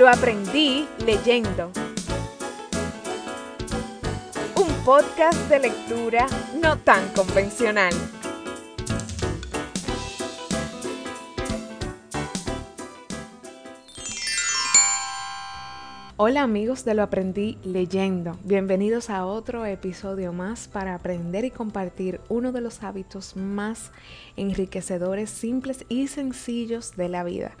Lo 0.00 0.08
aprendí 0.08 0.88
leyendo. 1.04 1.70
Un 4.56 4.72
podcast 4.82 5.38
de 5.50 5.58
lectura 5.58 6.26
no 6.58 6.78
tan 6.78 7.06
convencional. 7.10 7.92
Hola 16.16 16.44
amigos 16.44 16.86
de 16.86 16.94
Lo 16.94 17.02
Aprendí 17.02 17.58
Leyendo, 17.62 18.38
bienvenidos 18.44 19.10
a 19.10 19.26
otro 19.26 19.66
episodio 19.66 20.32
más 20.32 20.66
para 20.66 20.94
aprender 20.94 21.44
y 21.44 21.50
compartir 21.50 22.22
uno 22.30 22.52
de 22.52 22.62
los 22.62 22.82
hábitos 22.82 23.36
más 23.36 23.90
enriquecedores, 24.38 25.28
simples 25.28 25.84
y 25.90 26.08
sencillos 26.08 26.96
de 26.96 27.10
la 27.10 27.22
vida, 27.22 27.52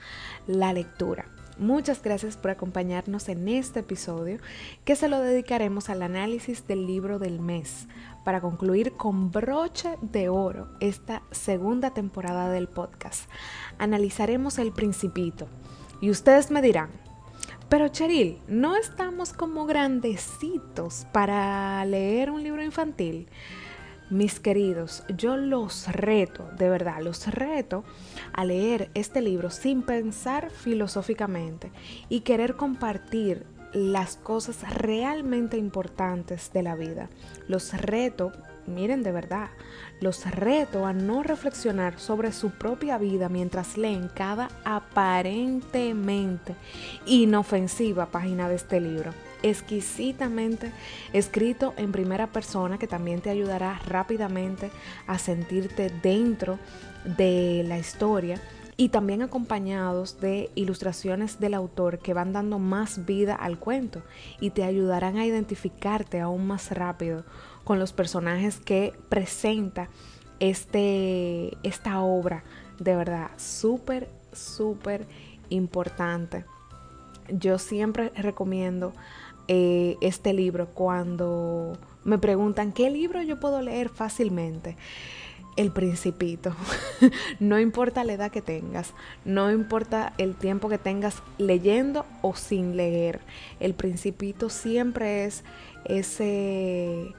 la 0.46 0.72
lectura. 0.72 1.26
Muchas 1.60 2.02
gracias 2.02 2.38
por 2.38 2.50
acompañarnos 2.50 3.28
en 3.28 3.46
este 3.46 3.80
episodio 3.80 4.38
que 4.86 4.96
se 4.96 5.10
lo 5.10 5.20
dedicaremos 5.20 5.90
al 5.90 6.00
análisis 6.00 6.66
del 6.66 6.86
libro 6.86 7.18
del 7.18 7.38
mes 7.38 7.86
para 8.24 8.40
concluir 8.40 8.92
con 8.92 9.30
broche 9.30 9.98
de 10.00 10.30
oro 10.30 10.68
esta 10.80 11.20
segunda 11.32 11.90
temporada 11.90 12.48
del 12.50 12.66
podcast. 12.66 13.28
Analizaremos 13.76 14.58
el 14.58 14.72
principito 14.72 15.48
y 16.00 16.08
ustedes 16.08 16.50
me 16.50 16.62
dirán, 16.62 16.88
pero 17.68 17.88
Cheryl, 17.88 18.38
¿no 18.48 18.74
estamos 18.74 19.34
como 19.34 19.66
grandecitos 19.66 21.06
para 21.12 21.84
leer 21.84 22.30
un 22.30 22.42
libro 22.42 22.62
infantil? 22.62 23.28
Mis 24.10 24.40
queridos, 24.40 25.04
yo 25.16 25.36
los 25.36 25.86
reto, 25.86 26.50
de 26.58 26.68
verdad, 26.68 27.00
los 27.00 27.28
reto 27.28 27.84
a 28.32 28.44
leer 28.44 28.90
este 28.94 29.20
libro 29.20 29.50
sin 29.50 29.82
pensar 29.82 30.50
filosóficamente 30.50 31.70
y 32.08 32.22
querer 32.22 32.56
compartir 32.56 33.46
las 33.72 34.16
cosas 34.16 34.74
realmente 34.74 35.58
importantes 35.58 36.52
de 36.52 36.64
la 36.64 36.74
vida. 36.74 37.08
Los 37.46 37.72
reto 37.72 38.32
miren 38.66 39.04
de 39.04 39.12
verdad, 39.12 39.50
los 40.00 40.28
reto 40.28 40.86
a 40.86 40.92
no 40.92 41.22
reflexionar 41.22 42.00
sobre 42.00 42.32
su 42.32 42.50
propia 42.50 42.98
vida 42.98 43.28
mientras 43.28 43.76
leen 43.76 44.08
cada 44.08 44.48
aparentemente 44.64 46.56
inofensiva 47.06 48.06
página 48.06 48.48
de 48.48 48.56
este 48.56 48.80
libro 48.80 49.12
exquisitamente 49.42 50.72
escrito 51.12 51.74
en 51.76 51.92
primera 51.92 52.26
persona 52.28 52.78
que 52.78 52.86
también 52.86 53.20
te 53.20 53.30
ayudará 53.30 53.80
rápidamente 53.86 54.70
a 55.06 55.18
sentirte 55.18 55.90
dentro 56.02 56.58
de 57.04 57.64
la 57.66 57.78
historia 57.78 58.40
y 58.80 58.88
también 58.88 59.20
acompañados 59.20 60.20
de 60.20 60.50
ilustraciones 60.54 61.38
del 61.38 61.52
autor 61.52 61.98
que 61.98 62.14
van 62.14 62.32
dando 62.32 62.58
más 62.58 63.04
vida 63.04 63.34
al 63.34 63.58
cuento 63.58 64.02
y 64.40 64.50
te 64.50 64.64
ayudarán 64.64 65.18
a 65.18 65.26
identificarte 65.26 66.18
aún 66.20 66.46
más 66.46 66.70
rápido 66.70 67.24
con 67.64 67.78
los 67.78 67.92
personajes 67.92 68.58
que 68.58 68.94
presenta 69.10 69.90
este, 70.38 71.58
esta 71.62 72.00
obra. 72.00 72.42
De 72.78 72.96
verdad, 72.96 73.30
súper, 73.36 74.08
súper 74.32 75.06
importante. 75.50 76.46
Yo 77.28 77.58
siempre 77.58 78.10
recomiendo 78.16 78.94
eh, 79.52 79.96
este 80.00 80.32
libro 80.32 80.68
cuando 80.68 81.76
me 82.04 82.18
preguntan 82.18 82.70
qué 82.70 82.88
libro 82.88 83.20
yo 83.20 83.40
puedo 83.40 83.60
leer 83.60 83.88
fácilmente. 83.88 84.76
El 85.56 85.72
principito. 85.72 86.54
no 87.40 87.58
importa 87.58 88.04
la 88.04 88.12
edad 88.12 88.30
que 88.30 88.42
tengas, 88.42 88.94
no 89.24 89.50
importa 89.50 90.12
el 90.18 90.36
tiempo 90.36 90.68
que 90.68 90.78
tengas 90.78 91.20
leyendo 91.36 92.06
o 92.22 92.36
sin 92.36 92.76
leer. 92.76 93.18
El 93.58 93.74
principito 93.74 94.50
siempre 94.50 95.24
es 95.24 95.42
ese 95.84 97.12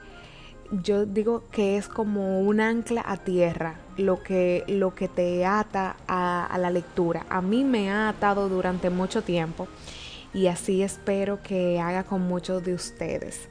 yo 0.82 1.04
digo 1.04 1.44
que 1.50 1.76
es 1.76 1.86
como 1.86 2.40
un 2.40 2.58
ancla 2.58 3.04
a 3.06 3.18
tierra 3.18 3.74
lo 3.98 4.22
que, 4.22 4.64
lo 4.68 4.94
que 4.94 5.06
te 5.06 5.44
ata 5.44 5.96
a, 6.08 6.46
a, 6.46 6.56
la 6.56 6.70
lectura. 6.70 7.26
A 7.28 7.42
mí 7.42 7.62
me 7.62 7.90
ha 7.90 8.08
atado 8.08 8.48
durante 8.48 8.88
mucho 8.88 9.20
tiempo 9.20 9.68
y 10.34 10.46
así 10.46 10.82
espero 10.82 11.42
que 11.42 11.80
haga 11.80 12.04
con 12.04 12.22
muchos 12.22 12.64
de 12.64 12.74
ustedes. 12.74 13.48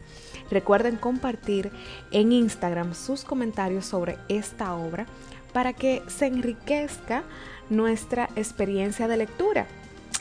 Recuerden 0.50 0.97
compartir 0.97 1.72
en 2.12 2.31
Instagram 2.31 2.94
sus 2.94 3.24
comentarios 3.24 3.86
sobre 3.86 4.18
esta 4.28 4.75
obra 4.75 5.06
para 5.53 5.74
que 5.74 6.02
se 6.08 6.28
enriquezca 6.28 7.24
nuestra 7.70 8.30
experiencia 8.36 9.08
de 9.08 9.18
lectura. 9.18 9.68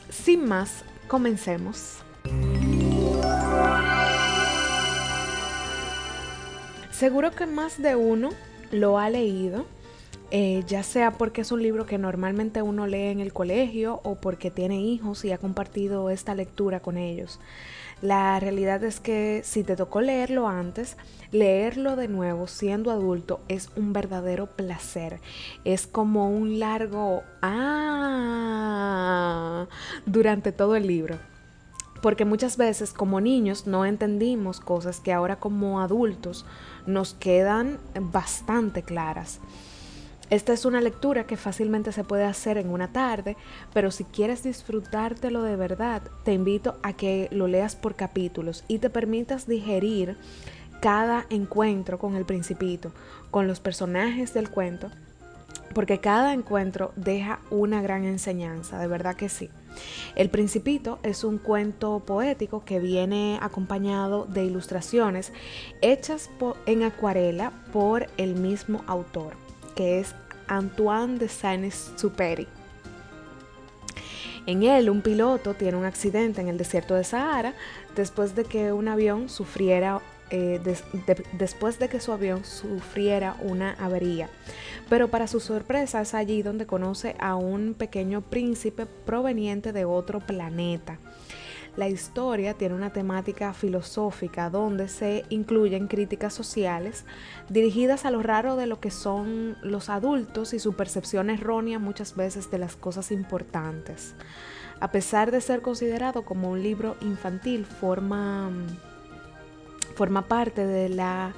Sin 0.09 0.45
más, 0.45 0.85
comencemos. 1.09 1.99
Seguro 6.93 7.31
que 7.31 7.47
más 7.47 7.81
de 7.81 7.97
uno 7.97 8.31
lo 8.71 8.99
ha 8.99 9.09
leído, 9.09 9.67
eh, 10.31 10.63
ya 10.67 10.83
sea 10.83 11.13
porque 11.13 11.41
es 11.41 11.51
un 11.53 11.63
libro 11.63 11.87
que 11.87 11.99
normalmente 11.99 12.63
uno 12.63 12.87
lee 12.87 13.09
en 13.09 13.21
el 13.21 13.33
colegio 13.33 14.01
o 14.05 14.15
porque 14.15 14.51
tiene 14.51 14.81
hijos 14.81 15.25
y 15.25 15.33
ha 15.33 15.39
compartido 15.39 16.11
esta 16.11 16.35
lectura 16.35 16.81
con 16.81 16.97
ellos. 16.97 17.41
La 18.03 18.39
realidad 18.41 18.83
es 18.85 19.01
que 19.01 19.43
si 19.45 19.63
te 19.63 19.77
tocó 19.77 20.01
leerlo 20.01 20.49
antes, 20.49 20.97
leerlo 21.33 21.97
de 21.97 22.09
nuevo 22.09 22.47
siendo 22.47 22.91
adulto 22.91 23.41
es 23.49 23.69
un 23.77 23.93
verdadero 23.93 24.47
placer. 24.47 25.21
Es 25.65 25.87
como 25.87 26.31
un 26.31 26.59
largo 26.59 27.23
ah 27.43 28.47
durante 30.07 30.53
todo 30.53 30.77
el 30.77 30.87
libro 30.87 31.19
porque 32.01 32.25
muchas 32.25 32.57
veces 32.57 32.93
como 32.93 33.21
niños 33.21 33.67
no 33.67 33.85
entendimos 33.85 34.61
cosas 34.61 35.01
que 35.01 35.13
ahora 35.13 35.37
como 35.37 35.81
adultos 35.81 36.47
nos 36.87 37.13
quedan 37.15 37.79
bastante 37.95 38.83
claras. 38.83 39.41
Esta 40.31 40.53
es 40.53 40.65
una 40.65 40.81
lectura 40.81 41.27
que 41.27 41.37
fácilmente 41.37 41.91
se 41.91 42.05
puede 42.05 42.25
hacer 42.25 42.57
en 42.57 42.71
una 42.71 42.93
tarde, 42.93 43.37
pero 43.75 43.91
si 43.91 44.05
quieres 44.05 44.45
disfrutártelo 44.45 45.43
de 45.43 45.57
verdad, 45.57 46.03
te 46.25 46.33
invito 46.33 46.79
a 46.85 46.93
que 46.93 47.29
lo 47.33 47.49
leas 47.49 47.75
por 47.75 47.97
capítulos 47.97 48.63
y 48.69 48.79
te 48.79 48.91
permitas 48.91 49.49
digerir 49.49 50.17
cada 50.81 51.27
encuentro 51.31 51.99
con 51.99 52.15
el 52.15 52.25
principito, 52.25 52.93
con 53.33 53.49
los 53.49 53.59
personajes 53.59 54.33
del 54.33 54.51
cuento, 54.51 54.93
porque 55.75 55.99
cada 55.99 56.33
encuentro 56.33 56.93
deja 56.95 57.41
una 57.51 57.83
gran 57.83 58.05
enseñanza, 58.05 58.79
de 58.79 58.87
verdad 58.87 59.17
que 59.17 59.29
sí. 59.29 59.51
El 60.15 60.31
Principito 60.31 61.01
es 61.03 61.25
un 61.25 61.39
cuento 61.39 62.01
poético 62.01 62.65
que 62.65 62.79
viene 62.79 63.39
acompañado 63.43 64.27
de 64.27 64.45
ilustraciones 64.45 65.33
hechas 65.81 66.31
en 66.67 66.83
acuarela 66.83 67.53
por 67.73 68.09
el 68.17 68.35
mismo 68.35 68.83
autor, 68.87 69.35
que 69.81 69.99
es 69.99 70.15
Antoine 70.47 71.19
de 71.19 71.27
Saint-Exupéry. 71.27 72.47
En 74.45 74.63
él, 74.63 74.91
un 74.91 75.01
piloto 75.01 75.55
tiene 75.55 75.79
un 75.79 75.87
accidente 75.87 76.43
en 76.43 76.49
el 76.49 76.59
desierto 76.59 76.95
de 76.95 77.03
Sahara 77.03 77.55
después 77.97 78.35
de 78.35 78.45
que 78.45 78.75
un 78.75 78.89
avión 78.89 79.31
sufriera 79.31 80.03
eh, 80.31 80.61
después 81.33 81.79
de 81.79 81.89
que 81.89 81.99
su 81.99 82.13
avión 82.13 82.45
sufriera 82.45 83.37
una 83.41 83.73
avería. 83.73 84.29
Pero 84.91 85.09
para 85.09 85.27
su 85.27 85.41
sorpresa 85.41 86.03
es 86.03 86.13
allí 86.13 86.43
donde 86.43 86.67
conoce 86.67 87.17
a 87.19 87.37
un 87.37 87.73
pequeño 87.73 88.21
príncipe 88.21 88.85
proveniente 88.85 89.73
de 89.73 89.87
otro 89.87 90.21
planeta. 90.21 90.99
La 91.81 91.89
historia 91.89 92.53
tiene 92.53 92.75
una 92.75 92.93
temática 92.93 93.55
filosófica 93.55 94.51
donde 94.51 94.87
se 94.87 95.25
incluyen 95.31 95.89
críticas 95.89 96.35
sociales 96.35 97.07
dirigidas 97.49 98.05
a 98.05 98.11
lo 98.11 98.23
raro 98.23 98.57
de 98.57 98.67
lo 98.67 98.81
que 98.81 98.91
son 98.91 99.57
los 99.63 99.89
adultos 99.89 100.53
y 100.53 100.59
su 100.59 100.75
percepción 100.75 101.31
errónea 101.31 101.79
muchas 101.79 102.15
veces 102.15 102.51
de 102.51 102.59
las 102.59 102.77
cosas 102.77 103.11
importantes. 103.11 104.15
A 104.79 104.91
pesar 104.91 105.31
de 105.31 105.41
ser 105.41 105.63
considerado 105.63 106.21
como 106.21 106.51
un 106.51 106.63
libro 106.63 106.99
infantil, 107.01 107.65
forma 107.65 108.51
forma 109.95 110.29
parte 110.29 110.67
de 110.67 110.91
la 110.91 111.33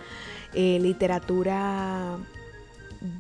eh, 0.55 0.81
literatura 0.81 2.19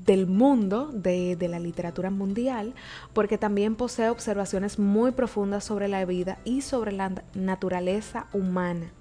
del 0.05 0.26
mundo, 0.26 0.90
de, 0.93 1.37
de, 1.37 1.49
la 1.49 1.58
literatura 1.58 2.11
mundial, 2.11 2.75
porque 3.12 3.38
también 3.38 3.75
posee 3.75 4.08
observaciones 4.08 4.79
muy 4.79 5.12
profundas 5.12 5.64
sobre 5.64 5.88
la 5.88 6.05
vida 6.05 6.38
y 6.44 6.61
sobre 6.61 6.93
la 6.93 7.12
naturaleza 7.34 8.26
humana. 8.32 8.93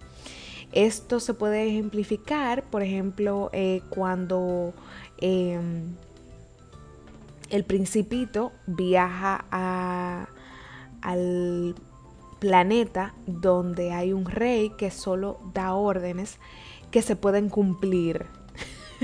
Esto 0.72 1.19
se 1.19 1.33
puede 1.33 1.68
ejemplificar, 1.68 2.63
por 2.63 2.81
ejemplo, 2.81 3.50
eh, 3.51 3.81
cuando 3.89 4.74
em, 5.18 5.95
el 7.50 7.66
principito 7.66 8.54
viaja 8.68 9.45
a, 9.51 10.30
al 11.01 11.75
planeta 12.39 13.13
donde 13.27 13.92
hay 13.92 14.13
un 14.13 14.25
rey 14.25 14.72
que 14.77 14.92
solo 14.92 15.39
da 15.54 15.74
órdenes 15.74 16.39
que 16.89 17.01
se 17.01 17.18
pueden 17.18 17.50
cumplir. 17.50 18.25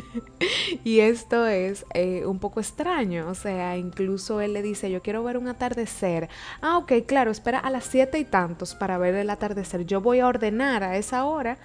y 0.83 0.99
esto 0.99 1.47
es 1.47 1.85
eh, 1.93 2.25
un 2.25 2.39
poco 2.39 2.59
extraño, 2.59 3.27
o 3.29 3.35
sea, 3.35 3.77
incluso 3.77 4.41
él 4.41 4.53
le 4.53 4.61
dice, 4.61 4.91
yo 4.91 5.01
quiero 5.01 5.23
ver 5.23 5.37
un 5.37 5.47
atardecer. 5.47 6.29
Ah, 6.61 6.77
ok, 6.77 6.93
claro, 7.05 7.31
espera 7.31 7.59
a 7.59 7.69
las 7.69 7.85
siete 7.85 8.19
y 8.19 8.25
tantos 8.25 8.75
para 8.75 8.97
ver 8.97 9.15
el 9.15 9.29
atardecer. 9.29 9.85
Yo 9.85 10.01
voy 10.01 10.19
a 10.19 10.27
ordenar 10.27 10.83
a 10.83 10.97
esa 10.97 11.25
hora 11.25 11.57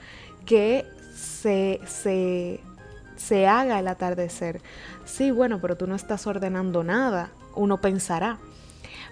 que 0.47 0.87
se, 1.15 1.81
se, 1.87 2.61
se 3.17 3.47
haga 3.47 3.79
el 3.79 3.89
atardecer. 3.89 4.61
Sí, 5.05 5.31
bueno, 5.31 5.61
pero 5.61 5.77
tú 5.77 5.87
no 5.87 5.95
estás 5.95 6.27
ordenando 6.27 6.83
nada, 6.83 7.31
uno 7.55 7.81
pensará. 7.81 8.39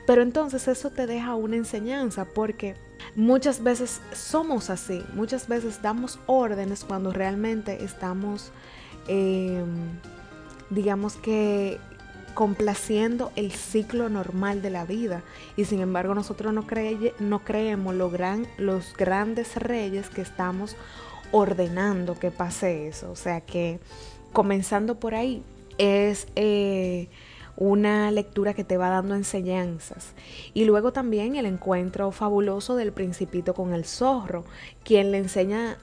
Pero 0.06 0.22
entonces 0.22 0.66
eso 0.66 0.90
te 0.90 1.06
deja 1.06 1.34
una 1.34 1.56
enseñanza 1.56 2.24
porque 2.24 2.74
muchas 3.14 3.62
veces 3.62 4.00
somos 4.12 4.70
así, 4.70 5.04
muchas 5.14 5.46
veces 5.46 5.82
damos 5.82 6.18
órdenes 6.26 6.84
cuando 6.84 7.12
realmente 7.12 7.84
estamos, 7.84 8.50
em, 9.10 9.98
digamos 10.70 11.16
que 11.16 11.78
complaciendo 12.34 13.32
el 13.34 13.50
ciclo 13.50 14.08
normal 14.08 14.62
de 14.62 14.70
la 14.70 14.84
vida 14.84 15.22
y 15.56 15.64
sin 15.64 15.80
embargo 15.80 16.14
nosotros 16.14 16.54
no, 16.54 16.64
no 17.18 17.38
creemos 17.40 17.94
lo 17.94 18.08
gran, 18.08 18.46
los 18.56 18.96
grandes 18.96 19.56
reyes 19.56 20.08
que 20.10 20.22
estamos 20.22 20.76
ordenando 21.32 22.18
que 22.18 22.30
pase 22.30 22.86
eso. 22.86 23.10
O 23.10 23.16
sea 23.16 23.40
que 23.40 23.80
comenzando 24.32 25.00
por 25.00 25.14
ahí 25.14 25.42
es 25.76 26.28
eh, 26.36 27.08
una 27.56 28.10
lectura 28.10 28.54
que 28.54 28.64
te 28.64 28.76
va 28.76 28.90
dando 28.90 29.14
enseñanzas. 29.14 30.12
Y 30.54 30.64
luego 30.64 30.92
también 30.92 31.36
el 31.36 31.46
encuentro 31.46 32.10
fabuloso 32.12 32.76
del 32.76 32.92
principito 32.92 33.54
con 33.54 33.74
el 33.74 33.84
zorro, 33.84 34.44
quien 34.84 35.12
le 35.12 35.18
enseña 35.18 35.78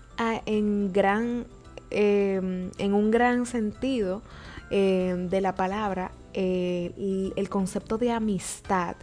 en, 0.46 0.92
gran, 0.92 1.46
em, 1.90 2.72
en 2.78 2.94
un 2.94 3.12
gran 3.12 3.46
sentido 3.46 4.22
em, 4.70 5.30
de 5.30 5.42
la 5.42 5.56
palabra 5.56 6.12
el, 6.34 7.34
el, 7.36 7.50
concepto 7.50 7.98
de 7.98 8.12
amistad 8.12 8.96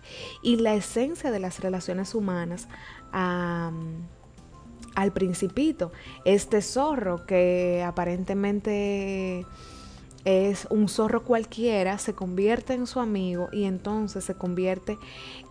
y 0.42 0.56
la 0.56 0.74
esencia 0.74 1.32
de 1.32 1.40
las 1.40 1.60
relaciones 1.60 2.14
humanas 2.14 2.68
al 3.12 3.72
principito. 5.12 5.90
Este 6.24 6.62
zorro 6.62 7.26
que 7.26 7.82
aparentemente 7.84 9.44
es 10.24 10.66
un 10.70 10.88
zorro 10.88 11.24
cualquiera, 11.24 11.98
se 11.98 12.14
convierte 12.14 12.74
en 12.74 12.86
su 12.86 13.00
amigo 13.00 13.48
y 13.52 13.64
entonces 13.64 14.24
se 14.24 14.34
convierte 14.34 14.98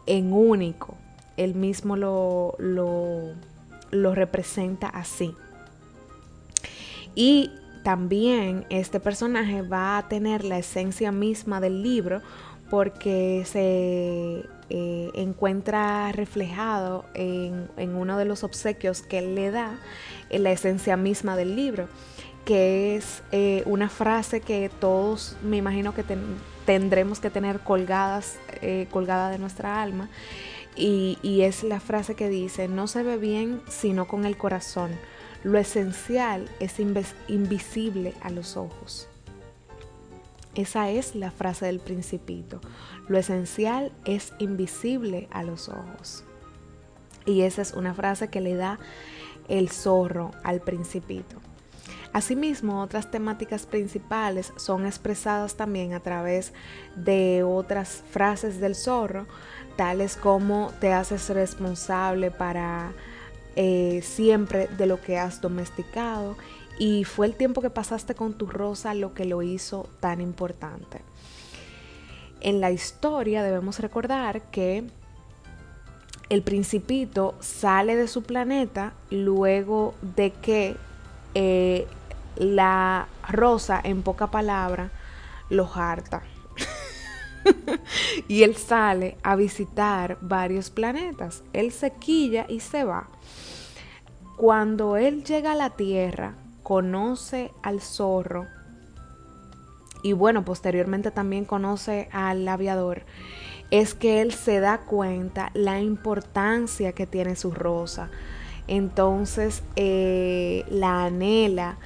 en 0.05 0.33
único. 0.33 0.97
Él 1.37 1.55
mismo 1.55 1.95
lo, 1.95 2.55
lo, 2.57 3.33
lo 3.91 4.15
representa 4.15 4.87
así. 4.87 5.35
Y 7.15 7.51
también 7.83 8.65
este 8.69 8.99
personaje 8.99 9.61
va 9.61 9.97
a 9.97 10.07
tener 10.07 10.43
la 10.43 10.57
esencia 10.57 11.11
misma 11.11 11.59
del 11.59 11.83
libro 11.83 12.21
porque 12.69 13.43
se 13.45 14.45
eh, 14.69 15.11
encuentra 15.13 16.11
reflejado 16.11 17.05
en, 17.13 17.69
uno 17.77 18.17
de 18.17 18.25
los 18.25 18.43
obsequios 18.43 19.01
que 19.01 19.19
él 19.19 19.35
le 19.35 19.51
da 19.51 19.77
en 20.29 20.43
la 20.43 20.51
esencia 20.51 20.97
misma 20.97 21.35
del 21.35 21.55
libro, 21.55 21.87
que 22.45 22.95
es 22.95 23.21
eh, 23.31 23.61
una 23.65 23.89
frase 23.89 24.41
que 24.41 24.71
todos 24.79 25.37
me 25.43 25.57
imagino 25.57 25.93
que 25.93 26.03
tendremos 26.65 27.19
que 27.19 27.29
tener 27.29 27.59
colgadas, 27.59 28.39
eh, 28.61 28.87
colgada 28.89 29.29
de 29.29 29.37
nuestra 29.37 29.81
alma, 29.81 30.09
y 30.75 31.41
es 31.41 31.63
la 31.63 31.79
frase 31.79 32.15
que 32.15 32.29
dice, 32.29 32.67
no 32.67 32.87
se 32.87 33.03
ve 33.03 33.17
bien 33.17 33.61
sino 33.69 34.07
con 34.07 34.25
el 34.25 34.37
corazón, 34.37 34.89
lo 35.43 35.59
esencial 35.59 36.49
es 36.59 36.79
invisible 37.27 38.13
a 38.21 38.29
los 38.29 38.55
ojos. 38.55 39.07
Esa 40.55 40.89
es 40.89 41.15
la 41.15 41.31
frase 41.31 41.65
del 41.65 41.79
principito. 41.79 42.61
Lo 43.07 43.17
esencial 43.17 43.91
es 44.05 44.33
invisible 44.39 45.27
a 45.31 45.43
los 45.43 45.67
ojos. 45.67 46.23
Y 47.25 47.41
esa 47.41 47.61
es 47.61 47.73
una 47.73 47.93
frase 47.93 48.29
que 48.29 48.39
le 48.39 48.55
da 48.55 48.79
el 49.47 49.69
zorro 49.69 50.31
al 50.43 50.61
principito. 50.61 51.37
Asimismo, 52.13 52.81
otras 52.81 53.09
temáticas 53.09 53.65
principales 53.65 54.53
son 54.55 54.85
expresadas 54.85 55.55
también 55.55 55.93
a 55.93 55.99
través 55.99 56.53
de 56.95 57.43
otras 57.43 58.03
frases 58.11 58.59
del 58.59 58.75
zorro, 58.75 59.25
tales 59.75 60.15
como 60.15 60.71
te 60.79 60.93
haces 60.93 61.27
responsable 61.29 62.29
para 62.29 62.93
eh, 63.55 64.01
siempre 64.03 64.67
de 64.67 64.85
lo 64.85 65.01
que 65.01 65.17
has 65.17 65.41
domesticado 65.41 66.35
y 66.79 67.03
fue 67.03 67.27
el 67.27 67.35
tiempo 67.35 67.61
que 67.61 67.69
pasaste 67.69 68.15
con 68.15 68.33
tu 68.33 68.47
rosa 68.47 68.93
lo 68.93 69.13
que 69.13 69.25
lo 69.25 69.41
hizo 69.41 69.89
tan 69.99 70.21
importante. 70.21 71.01
En 72.41 72.59
la 72.59 72.71
historia 72.71 73.43
debemos 73.43 73.79
recordar 73.79 74.41
que 74.51 74.83
el 76.29 76.41
principito 76.41 77.35
sale 77.39 77.95
de 77.95 78.07
su 78.07 78.23
planeta 78.23 78.93
luego 79.11 79.93
de 80.01 80.31
que 80.31 80.75
eh, 81.35 81.87
la 82.35 83.07
rosa, 83.29 83.79
en 83.83 84.01
poca 84.01 84.27
palabra, 84.27 84.91
lo 85.49 85.69
harta. 85.73 86.23
y 88.27 88.43
él 88.43 88.55
sale 88.55 89.17
a 89.23 89.35
visitar 89.35 90.17
varios 90.21 90.69
planetas. 90.69 91.43
Él 91.53 91.71
se 91.71 91.91
quilla 91.91 92.45
y 92.49 92.59
se 92.59 92.83
va. 92.83 93.07
Cuando 94.37 94.97
él 94.97 95.23
llega 95.23 95.51
a 95.53 95.55
la 95.55 95.71
Tierra, 95.71 96.35
conoce 96.63 97.51
al 97.61 97.81
zorro 97.81 98.47
y 100.03 100.11
bueno, 100.11 100.43
posteriormente 100.43 101.11
también 101.11 101.45
conoce 101.45 102.09
al 102.11 102.45
aviador, 102.47 103.03
es 103.71 103.95
que 103.95 104.21
él 104.21 104.33
se 104.33 104.59
da 104.59 104.79
cuenta 104.79 105.49
la 105.53 105.79
importancia 105.79 106.91
que 106.91 107.07
tiene 107.07 107.37
su 107.37 107.51
rosa. 107.51 108.11
Entonces 108.67 109.63
eh, 109.77 110.65
la 110.69 111.05
anhela, 111.05 111.77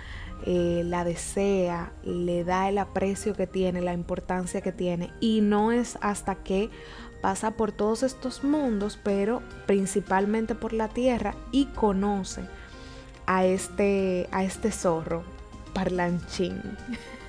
eh, 0.46 0.82
la 0.84 1.04
desea, 1.04 1.92
le 2.04 2.44
da 2.44 2.70
el 2.70 2.80
aprecio 2.80 3.36
que 3.36 3.48
tiene, 3.48 3.82
la 3.82 3.94
importancia 3.94 4.62
que 4.62 4.72
tiene. 4.72 5.12
Y 5.20 5.42
no 5.42 5.72
es 5.72 5.98
hasta 6.02 6.36
que 6.36 6.72
pasa 7.28 7.52
por 7.52 7.74
todos 7.74 8.04
estos 8.04 8.46
mundos, 8.46 8.98
pero 9.04 9.42
principalmente 9.66 10.56
por 10.56 10.72
la 10.72 10.88
tierra 10.88 11.36
y 11.52 11.66
conoce 11.66 12.44
a 13.26 13.46
este, 13.46 14.30
a 14.32 14.46
este 14.46 14.72
zorro 14.72 15.26
parlanchín. 15.74 16.62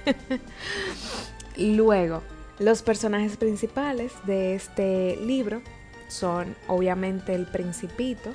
Luego, 1.56 2.22
los 2.60 2.82
personajes 2.82 3.36
principales 3.36 4.12
de 4.24 4.54
este 4.54 5.16
libro 5.16 5.62
son 6.06 6.54
obviamente 6.68 7.34
el 7.34 7.46
principito, 7.46 8.30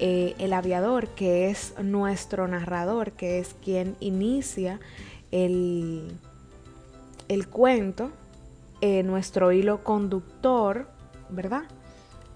eh, 0.00 0.34
el 0.38 0.52
aviador, 0.52 1.06
que 1.06 1.50
es 1.50 1.72
nuestro 1.80 2.48
narrador, 2.48 3.12
que 3.12 3.38
es 3.38 3.54
quien 3.62 3.94
inicia 4.00 4.80
el, 5.30 6.10
el 7.28 7.46
cuento, 7.46 8.10
eh, 8.80 9.02
nuestro 9.02 9.52
hilo 9.52 9.82
conductor, 9.84 10.88
¿verdad? 11.28 11.64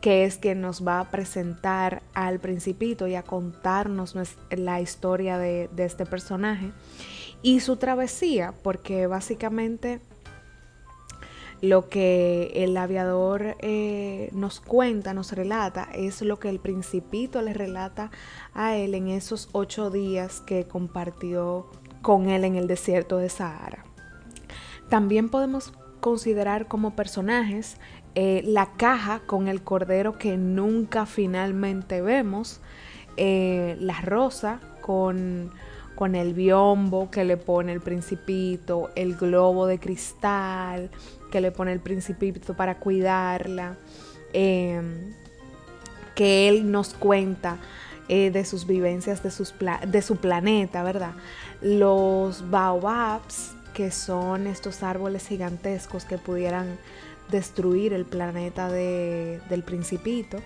que 0.04 0.26
es 0.26 0.36
quien 0.36 0.60
nos 0.60 0.86
va 0.86 1.00
a 1.00 1.10
presentar 1.10 2.02
al 2.12 2.38
principito 2.38 3.06
y 3.06 3.14
a 3.14 3.22
contarnos 3.22 4.14
la 4.50 4.82
historia 4.82 5.38
de, 5.38 5.70
este 5.78 6.04
personaje 6.04 6.72
y 7.40 7.60
su 7.60 7.76
travesía, 7.76 8.52
porque 8.62 9.06
básicamente 9.06 10.02
lo 11.62 11.88
que 11.88 12.52
el 12.54 12.76
aviador 12.76 13.56
eh, 13.60 14.28
nos 14.34 14.60
cuenta, 14.60 15.14
nos 15.14 15.32
relata, 15.32 15.88
es 15.94 16.20
lo 16.20 16.38
que 16.38 16.50
el 16.50 16.60
principito 16.60 17.40
le 17.40 17.54
relata 17.54 18.10
a 18.52 18.76
él 18.76 18.94
en 18.94 19.08
esos 19.08 19.48
ocho 19.52 19.88
días 19.88 20.42
que 20.42 20.64
compartió 20.64 21.70
con 22.02 22.28
él 22.28 22.44
en 22.44 22.56
el 22.56 22.66
desierto 22.66 23.16
de 23.16 23.30
Sahara. 23.30 23.86
También 24.90 25.30
podemos 25.30 25.72
considerar 26.04 26.68
como 26.68 26.94
personajes 26.94 27.78
eh, 28.14 28.42
la 28.44 28.72
caja 28.76 29.22
con 29.24 29.48
el 29.48 29.62
cordero 29.62 30.18
que 30.18 30.36
nunca 30.36 31.06
finalmente 31.06 32.02
vemos, 32.02 32.60
eh, 33.16 33.74
la 33.80 34.02
rosa 34.02 34.60
con, 34.82 35.50
con, 35.94 36.14
el 36.14 36.34
biombo 36.34 37.10
que 37.10 37.24
le 37.24 37.38
pone 37.38 37.72
el 37.72 37.80
principito, 37.80 38.90
el 38.96 39.16
globo 39.16 39.66
de 39.66 39.78
cristal 39.78 40.90
que 41.32 41.40
le 41.40 41.50
pone 41.52 41.72
el 41.72 41.80
principito 41.80 42.52
para 42.52 42.78
cuidarla, 42.78 43.78
em, 44.34 45.14
que 46.14 46.50
él 46.50 46.70
nos 46.70 46.92
cuenta 46.92 47.56
eh, 48.10 48.30
de 48.30 48.44
sus 48.44 48.66
vivencias 48.66 49.22
de, 49.22 49.30
sus 49.30 49.54
de 49.88 50.02
su 50.02 50.16
planeta, 50.16 50.82
¿verdad? 50.82 51.12
Los 51.62 52.50
baobabs, 52.50 53.53
que 53.74 53.90
son 53.90 54.46
estos 54.46 54.82
árboles 54.82 55.26
gigantescos 55.26 56.04
que 56.04 56.16
pudieran 56.16 56.78
destruir 57.30 57.92
el 57.92 58.04
planeta 58.04 58.70
del 58.70 59.62
principito, 59.64 60.38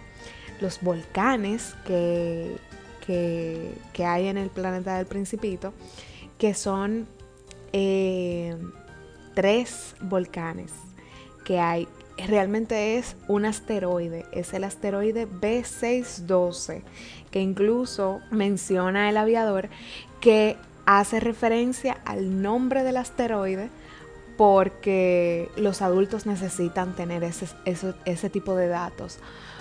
los 0.61 0.80
volcanes 0.80 1.75
que, 1.87 2.56
que, 3.06 4.04
hay 4.04 4.26
en 4.26 4.38
el 4.38 4.50
planeta 4.50 4.97
del 4.97 5.06
principito, 5.06 5.73
que 6.38 6.54
son 6.54 7.06
eh, 7.73 8.56
tres 9.35 9.94
volcanes 10.00 10.73
que 11.44 11.61
hay. 11.61 11.88
Realmente 12.26 12.99
es 12.99 13.14
un 13.28 13.44
asteroide, 13.44 14.26
es 14.32 14.52
el 14.52 14.64
asteroide 14.64 15.28
B612, 15.28 16.82
que 17.30 17.40
incluso 17.40 18.20
menciona 18.30 19.08
el 19.08 19.16
aviador 19.16 19.68
que 20.20 20.56
hace 20.88 21.21
referencia 21.21 21.99
al 22.07 22.40
nombre 22.40 22.83
del 22.83 22.97
asteroide 22.97 23.68
porque 24.38 25.50
los 25.54 25.83
adultos 25.83 26.25
necesitan 26.25 26.97
tener 26.97 27.23
ese, 27.25 27.47
ese, 28.07 28.30
tipo 28.30 28.54
de 28.54 28.68
datos, 28.68 29.18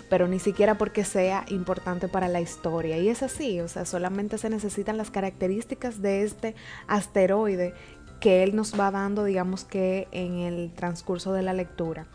pero 0.10 0.30
ni 0.30 0.40
siquiera 0.40 0.78
porque 0.78 1.04
sea 1.04 1.44
importante 1.50 2.08
para 2.08 2.30
la 2.30 2.40
historia. 2.40 2.98
Y 2.98 3.10
es 3.10 3.24
así, 3.24 3.60
o 3.60 3.68
sea, 3.68 3.84
solamente 3.84 4.38
se 4.38 4.50
necesitan 4.50 4.96
las 4.96 5.12
características 5.12 6.02
de 6.02 6.24
este 6.24 6.56
asteroide 6.88 7.74
que 8.22 8.44
él 8.44 8.56
nos 8.56 8.80
va 8.80 8.90
dando, 8.90 9.26
digamos 9.26 9.66
que 9.66 10.08
en 10.12 10.40
el 10.40 10.72
transcurso 10.72 11.34
de 11.34 11.42
la 11.42 11.54
lectura. 11.54 12.06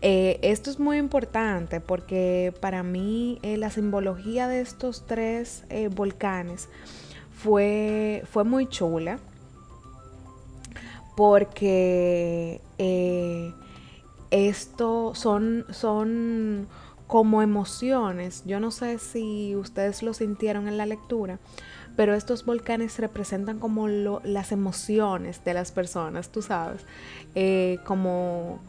Eh, 0.00 0.38
esto 0.40 0.70
es 0.70 0.78
muy 0.78 0.96
importante 0.96 1.80
porque 1.80 2.54
para 2.62 2.82
mí 2.82 3.40
eh, 3.42 3.58
la 3.58 3.68
simbología 3.68 4.48
de 4.48 4.62
estos 4.62 5.04
tres 5.06 5.64
eh, 5.68 5.88
volcanes 5.88 6.70
fue, 7.42 8.22
fue 8.30 8.44
muy 8.44 8.68
chula 8.68 9.18
porque 11.16 12.60
esto 14.30 15.14
son, 15.14 15.64
son 15.70 16.68
como 17.08 17.42
emociones. 17.42 18.44
Yo 18.46 18.60
no 18.60 18.70
sé 18.70 18.98
si 18.98 19.56
ustedes 19.56 20.02
lo 20.02 20.14
sintieron 20.14 20.68
en 20.68 20.76
la 20.76 20.86
lectura, 20.86 21.38
pero 21.96 22.14
estos 22.14 22.44
volcanes 22.44 22.98
representan 22.98 23.58
como 23.58 23.88
las 23.88 24.52
emociones 24.52 25.44
de 25.44 25.54
las 25.54 25.72
personas, 25.72 26.28
tú 26.28 26.42
sabes, 26.42 26.82
eh, 27.34 27.78
como, 27.84 28.60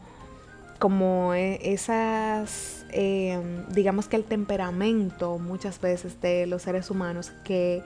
como 0.80 1.34
e, 1.34 1.60
esas, 1.72 2.86
em, 2.90 3.66
digamos 3.68 4.08
que 4.08 4.16
el 4.16 4.24
temperamento 4.24 5.38
muchas 5.38 5.80
veces 5.80 6.20
de 6.20 6.46
los 6.46 6.62
seres 6.62 6.90
humanos 6.90 7.30
que 7.44 7.84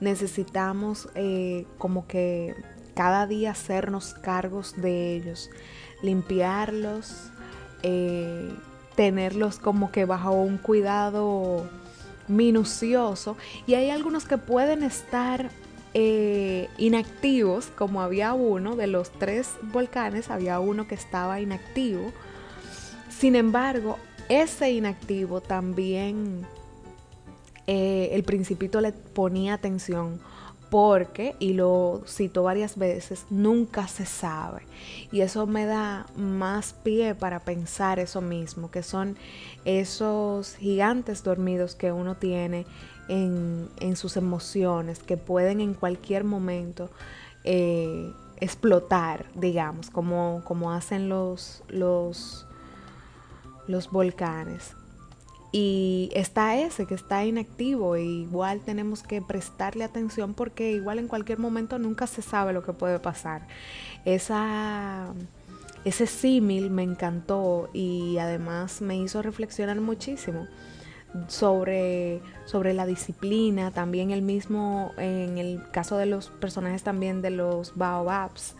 necesitamos 0.00 1.08
eh, 1.14 1.66
como 1.78 2.06
que 2.06 2.54
cada 2.94 3.26
día 3.26 3.50
hacernos 3.52 4.14
cargos 4.14 4.80
de 4.80 5.16
ellos, 5.16 5.50
limpiarlos, 6.02 7.30
eh, 7.82 8.52
tenerlos 8.96 9.58
como 9.58 9.90
que 9.90 10.04
bajo 10.04 10.32
un 10.32 10.58
cuidado 10.58 11.68
minucioso 12.28 13.36
y 13.66 13.74
hay 13.74 13.90
algunos 13.90 14.24
que 14.24 14.38
pueden 14.38 14.82
estar 14.82 15.50
eh, 15.96 16.68
inactivos, 16.76 17.66
como 17.66 18.02
había 18.02 18.32
uno 18.32 18.74
de 18.74 18.88
los 18.88 19.12
tres 19.12 19.50
volcanes, 19.62 20.28
había 20.30 20.58
uno 20.58 20.88
que 20.88 20.96
estaba 20.96 21.40
inactivo. 21.40 22.12
Sin 23.08 23.36
embargo, 23.36 23.98
ese 24.28 24.72
inactivo 24.72 25.40
también 25.40 26.46
eh, 27.66 28.10
el 28.12 28.24
principito 28.24 28.80
le 28.80 28.92
ponía 28.92 29.54
atención 29.54 30.20
porque, 30.70 31.36
y 31.38 31.52
lo 31.52 32.02
cito 32.04 32.42
varias 32.42 32.76
veces, 32.76 33.26
nunca 33.30 33.86
se 33.86 34.06
sabe. 34.06 34.62
Y 35.12 35.20
eso 35.20 35.46
me 35.46 35.66
da 35.66 36.06
más 36.16 36.72
pie 36.72 37.14
para 37.14 37.40
pensar 37.40 38.00
eso 38.00 38.20
mismo, 38.20 38.72
que 38.72 38.82
son 38.82 39.16
esos 39.64 40.56
gigantes 40.56 41.22
dormidos 41.22 41.76
que 41.76 41.92
uno 41.92 42.16
tiene 42.16 42.66
en, 43.08 43.96
sus 43.96 44.16
emociones, 44.16 44.98
que 44.98 45.16
pueden 45.16 45.60
en 45.60 45.74
cualquier 45.74 46.24
momento 46.24 46.90
eh, 47.44 48.12
explotar, 48.40 49.26
digamos, 49.36 49.90
como, 49.90 50.42
como 50.44 50.72
hacen 50.72 51.08
los, 51.08 51.62
los, 51.68 52.46
los 53.68 53.90
volcanes. 53.92 54.74
Y 55.56 56.10
está 56.14 56.56
ese 56.56 56.84
que 56.84 56.96
está 56.96 57.24
inactivo, 57.24 57.94
e 57.94 58.02
igual 58.02 58.58
tenemos 58.58 59.04
que 59.04 59.22
prestarle 59.22 59.84
atención 59.84 60.34
porque 60.34 60.72
igual 60.72 60.98
en 60.98 61.06
cualquier 61.06 61.38
momento 61.38 61.78
nunca 61.78 62.08
se 62.08 62.22
sabe 62.22 62.52
lo 62.52 62.64
que 62.64 62.72
puede 62.72 62.98
pasar. 62.98 63.46
Esa, 64.04 65.14
ese 65.84 66.08
símil 66.08 66.70
me 66.70 66.82
encantó 66.82 67.70
y 67.72 68.18
además 68.18 68.80
me 68.80 68.96
hizo 68.96 69.22
reflexionar 69.22 69.80
muchísimo 69.80 70.48
sobre, 71.28 72.20
sobre 72.46 72.74
la 72.74 72.84
disciplina, 72.84 73.70
también 73.70 74.10
el 74.10 74.22
mismo, 74.22 74.90
en 74.98 75.38
el 75.38 75.62
caso 75.70 75.96
de 75.98 76.06
los 76.06 76.30
personajes 76.30 76.82
también 76.82 77.22
de 77.22 77.30
los 77.30 77.76
baobabs, 77.76 78.56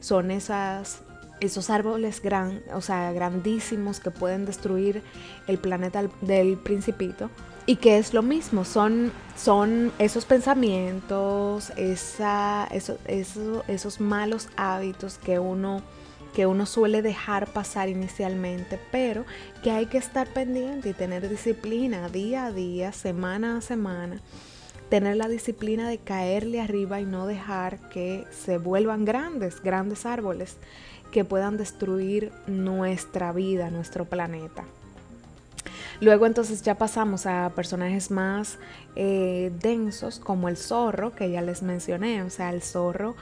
son 0.00 0.30
esas 0.30 1.04
esos 1.44 1.70
árboles 1.70 2.20
gran, 2.22 2.62
o 2.72 2.80
sea, 2.80 3.12
grandísimos 3.12 4.00
que 4.00 4.10
pueden 4.10 4.46
destruir 4.46 5.02
el 5.46 5.58
planeta 5.58 6.04
del 6.20 6.56
principito. 6.56 7.30
Y 7.66 7.76
que 7.76 7.96
es 7.96 8.12
lo 8.12 8.22
mismo, 8.22 8.64
son, 8.66 9.10
son 9.36 9.90
esos 9.98 10.26
pensamientos, 10.26 11.72
esa, 11.76 12.68
esos 12.68 14.00
malos 14.00 14.48
hábitos 14.56 15.16
que 15.16 15.38
uno, 15.38 15.80
que 16.34 16.44
uno 16.44 16.66
suele 16.66 17.00
dejar 17.00 17.46
pasar 17.46 17.88
inicialmente, 17.88 18.78
pero 18.92 19.24
que 19.62 19.70
hay 19.70 19.86
que 19.86 19.96
estar 19.96 20.26
pendiente 20.28 20.90
y 20.90 20.92
tener 20.92 21.26
disciplina 21.26 22.10
día 22.10 22.46
a 22.46 22.52
día, 22.52 22.92
semana 22.92 23.56
a 23.56 23.60
semana 23.62 24.20
tener 24.88 25.16
la 25.16 25.28
disciplina 25.28 25.88
de 25.88 25.98
caerle 25.98 26.60
arriba 26.60 27.00
y 27.00 27.04
no 27.04 27.26
dejar 27.26 27.88
que 27.88 28.26
se 28.30 28.58
vuelvan 28.58 29.04
grandes, 29.04 29.60
grandes 29.62 30.06
árboles 30.06 30.56
que 31.14 31.24
puedan 31.24 31.56
destruir 31.56 32.32
nuestra 32.48 33.32
vida, 33.32 33.70
nuestro 33.70 34.04
planeta. 34.04 34.64
Luego 36.00 36.26
entonces 36.26 36.62
ya 36.62 36.74
pasamos 36.74 37.24
a 37.24 37.52
personajes 37.54 38.10
más 38.10 38.58
eh, 38.96 39.52
densos 39.60 40.18
como 40.18 40.48
el 40.48 40.56
zorro, 40.56 41.14
que 41.14 41.30
ya 41.30 41.40
les 41.40 41.62
mencioné. 41.62 42.20
O 42.24 42.30
sea, 42.30 42.50
el 42.50 42.62
zorro, 42.62 43.14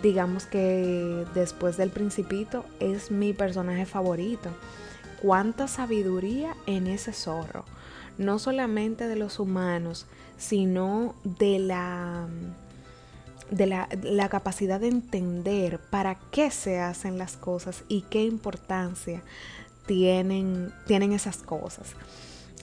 digamos 0.00 0.46
que 0.46 1.26
después 1.34 1.76
del 1.76 1.90
principito, 1.90 2.64
es 2.78 3.10
mi 3.10 3.32
personaje 3.32 3.84
favorito. 3.84 4.50
Cuánta 5.20 5.66
sabiduría 5.66 6.54
en 6.66 6.86
ese 6.86 7.12
zorro. 7.12 7.64
No 8.16 8.38
solamente 8.38 9.08
de 9.08 9.16
los 9.16 9.40
humanos, 9.40 10.06
sino 10.38 11.16
de 11.24 11.58
la 11.58 12.28
de 13.50 13.66
la, 13.66 14.28
capacidad 14.28 14.80
de 14.80 14.88
entender 14.88 15.78
para 15.90 16.16
qué 16.30 16.50
se 16.50 16.78
hacen 16.78 17.18
las 17.18 17.36
cosas 17.36 17.84
y 17.88 18.02
qué 18.02 18.24
importancia 18.24 19.22
tienen, 19.86 20.72
tienen 20.86 21.12
esas 21.12 21.38
cosas. 21.38 21.94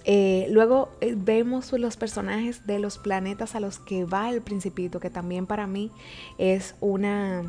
Eh, 0.06 0.48
luego 0.50 0.90
eh, 1.02 1.16
vemos 1.18 1.74
los 1.74 1.98
personajes 1.98 2.66
de 2.66 2.80
los 2.80 2.98
planetas 2.98 3.56
a 3.56 3.60
los 3.60 3.80
que 3.80 4.06
va 4.06 4.30
el 4.30 4.42
principito, 4.42 5.02
que 5.02 5.10
también 5.10 5.46
para 5.46 5.68
mí 5.68 5.92
es 6.38 6.76
una 6.80 7.44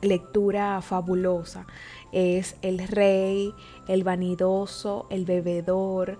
lectura 0.00 0.80
fabulosa. 0.80 1.66
Es 2.12 2.56
el 2.62 2.78
rey, 2.88 3.54
el 3.86 4.04
vanidoso, 4.04 5.06
el 5.10 5.24
bebedor, 5.24 6.18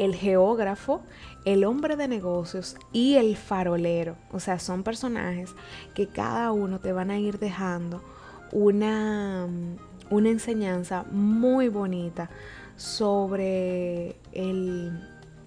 el 0.00 0.14
geógrafo, 0.14 1.02
el 1.44 1.62
hombre 1.64 1.94
de 1.94 2.08
negocios 2.08 2.76
y 2.90 3.16
el 3.16 3.36
farolero. 3.36 4.16
O 4.32 4.40
sea, 4.40 4.58
son 4.58 4.82
personajes 4.82 5.54
que 5.94 6.06
cada 6.06 6.52
uno 6.52 6.80
te 6.80 6.92
van 6.92 7.10
a 7.10 7.18
ir 7.18 7.38
dejando 7.38 8.02
una, 8.50 9.46
una 10.08 10.28
enseñanza 10.30 11.04
muy 11.10 11.68
bonita 11.68 12.30
sobre 12.76 14.16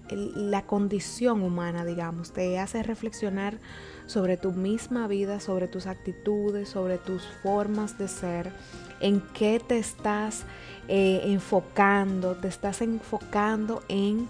la 0.08 0.62
condición 0.62 1.42
humana, 1.42 1.84
digamos. 1.84 2.30
Te 2.32 2.60
hace 2.60 2.84
reflexionar 2.84 3.58
sobre 4.06 4.36
tu 4.36 4.52
misma 4.52 5.08
vida, 5.08 5.40
sobre 5.40 5.66
tus 5.66 5.88
actitudes, 5.88 6.68
sobre 6.68 6.98
tus 6.98 7.26
formas 7.42 7.98
de 7.98 8.06
ser, 8.06 8.52
en 9.00 9.20
qué 9.32 9.60
te 9.60 9.78
estás 9.78 10.44
eh, 10.88 11.22
enfocando, 11.24 12.34
te 12.34 12.48
estás 12.48 12.82
enfocando 12.82 13.82
en, 13.88 14.28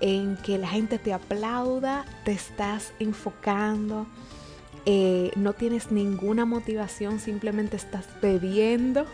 en 0.00 0.36
que 0.38 0.58
la 0.58 0.68
gente 0.68 0.98
te 0.98 1.12
aplauda, 1.12 2.04
te 2.24 2.32
estás 2.32 2.92
enfocando, 2.98 4.06
eh, 4.86 5.30
no 5.36 5.52
tienes 5.52 5.90
ninguna 5.92 6.44
motivación, 6.44 7.20
simplemente 7.20 7.76
estás 7.76 8.06
bebiendo 8.20 9.06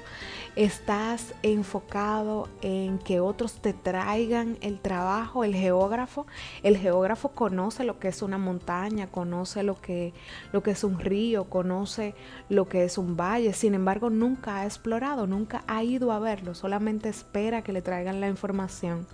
estás 0.56 1.34
enfocado 1.42 2.48
en 2.62 2.98
que 2.98 3.18
otros 3.18 3.54
te 3.60 3.72
traigan 3.72 4.56
el 4.60 4.78
trabajo, 4.78 5.42
el 5.42 5.54
geógrafo, 5.54 6.26
el 6.62 6.76
geógrafo 6.76 7.30
conoce 7.30 7.84
lo 7.84 7.98
que 7.98 8.08
es 8.08 8.22
una 8.22 8.38
montaña, 8.38 9.08
conoce 9.08 9.62
lo 9.64 9.80
que, 9.80 10.12
lo 10.52 10.62
que 10.62 10.70
es 10.72 10.84
un 10.84 11.00
río, 11.00 11.44
conoce 11.44 12.14
lo 12.48 12.68
que 12.68 12.84
es 12.84 12.98
un 12.98 13.16
valle, 13.16 13.52
sin 13.52 13.74
embargo 13.74 14.10
nunca 14.10 14.60
ha 14.60 14.64
explorado, 14.64 15.26
nunca 15.26 15.64
ha 15.66 15.82
ido 15.82 16.12
a 16.12 16.20
verlo, 16.20 16.54
solamente 16.54 17.08
espera 17.08 17.62
que 17.62 17.72
le 17.72 17.82
traigan 17.82 18.20
la 18.20 18.28
información. 18.28 19.06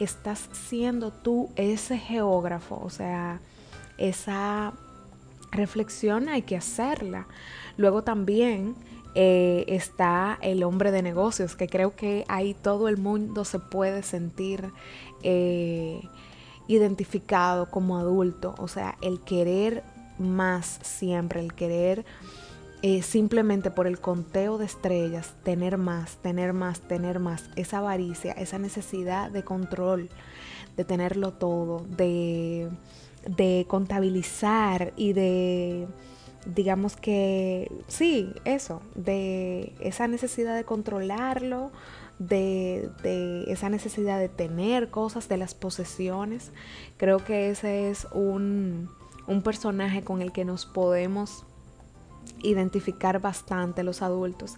Estás 0.00 0.48
siendo 0.52 1.12
tú 1.12 1.50
ese 1.54 1.96
geógrafo, 1.96 2.80
o 2.82 2.90
sea, 2.90 3.40
esa 3.98 4.72
reflexiona, 5.52 6.32
hay 6.32 6.42
que 6.42 6.56
hacerla. 6.56 7.26
Luego 7.76 8.02
también 8.02 8.74
eh, 9.14 9.64
está 9.68 10.38
el 10.40 10.62
hombre 10.62 10.90
de 10.90 11.02
negocios, 11.02 11.54
que 11.54 11.68
creo 11.68 11.94
que 11.94 12.24
ahí 12.28 12.54
todo 12.54 12.88
el 12.88 12.96
mundo 12.96 13.44
se 13.44 13.58
puede 13.58 14.02
sentir 14.02 14.70
eh, 15.22 16.00
identificado 16.66 17.70
como 17.70 17.98
adulto, 17.98 18.54
o 18.58 18.68
sea, 18.68 18.96
el 19.02 19.20
querer 19.20 19.82
más 20.18 20.78
siempre, 20.82 21.40
el 21.40 21.52
querer 21.52 22.06
eh, 22.80 23.02
simplemente 23.02 23.70
por 23.70 23.86
el 23.86 24.00
conteo 24.00 24.58
de 24.58 24.64
estrellas, 24.64 25.34
tener 25.44 25.76
más, 25.76 26.16
tener 26.16 26.52
más, 26.52 26.80
tener 26.80 27.20
más, 27.20 27.44
esa 27.54 27.78
avaricia, 27.78 28.32
esa 28.32 28.58
necesidad 28.58 29.30
de 29.30 29.44
control, 29.44 30.08
de 30.76 30.84
tenerlo 30.84 31.32
todo, 31.32 31.84
de, 31.86 32.68
de 33.26 33.66
contabilizar 33.68 34.94
y 34.96 35.12
de, 35.12 35.86
digamos 36.46 36.96
que, 36.96 37.70
sí, 37.88 38.32
eso, 38.44 38.82
de 38.94 39.72
esa 39.80 40.08
necesidad 40.08 40.56
de 40.56 40.64
controlarlo, 40.64 41.70
de, 42.18 42.90
de, 43.02 43.44
esa 43.48 43.68
necesidad 43.68 44.18
de 44.18 44.28
tener 44.28 44.90
cosas, 44.90 45.28
de 45.28 45.36
las 45.36 45.54
posesiones. 45.54 46.50
Creo 46.96 47.24
que 47.24 47.50
ese 47.50 47.90
es 47.90 48.06
un, 48.12 48.90
un 49.26 49.42
personaje 49.42 50.02
con 50.02 50.22
el 50.22 50.32
que 50.32 50.44
nos 50.44 50.66
podemos 50.66 51.44
identificar 52.42 53.20
bastante 53.20 53.82
los 53.82 54.02
adultos. 54.02 54.56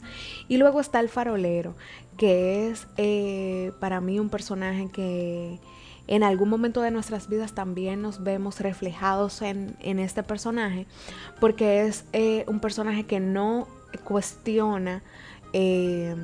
Y 0.49 0.57
luego 0.57 0.81
está 0.81 1.01
el 1.01 1.09
farolero, 1.09 1.75
que 2.17 2.69
es 2.69 2.87
eh, 2.97 3.73
para 3.81 4.01
mí 4.01 4.19
un 4.19 4.29
personaje 4.29 4.89
que 4.91 5.59
en 6.07 6.23
algún 6.23 6.49
momento 6.49 6.83
de 6.83 6.91
nuestras 6.91 7.29
vidas 7.29 7.55
también 7.55 8.03
nos 8.03 8.23
vemos 8.23 8.61
reflejados 8.61 9.43
en, 9.43 9.77
este 9.81 10.23
personaje, 10.23 10.87
porque 11.41 11.87
es 11.87 12.05
eh, 12.13 12.45
un 12.47 12.61
personaje 12.61 13.05
que 13.05 13.21
no 13.21 13.67
cuestiona, 14.05 15.03
eh, 15.53 16.15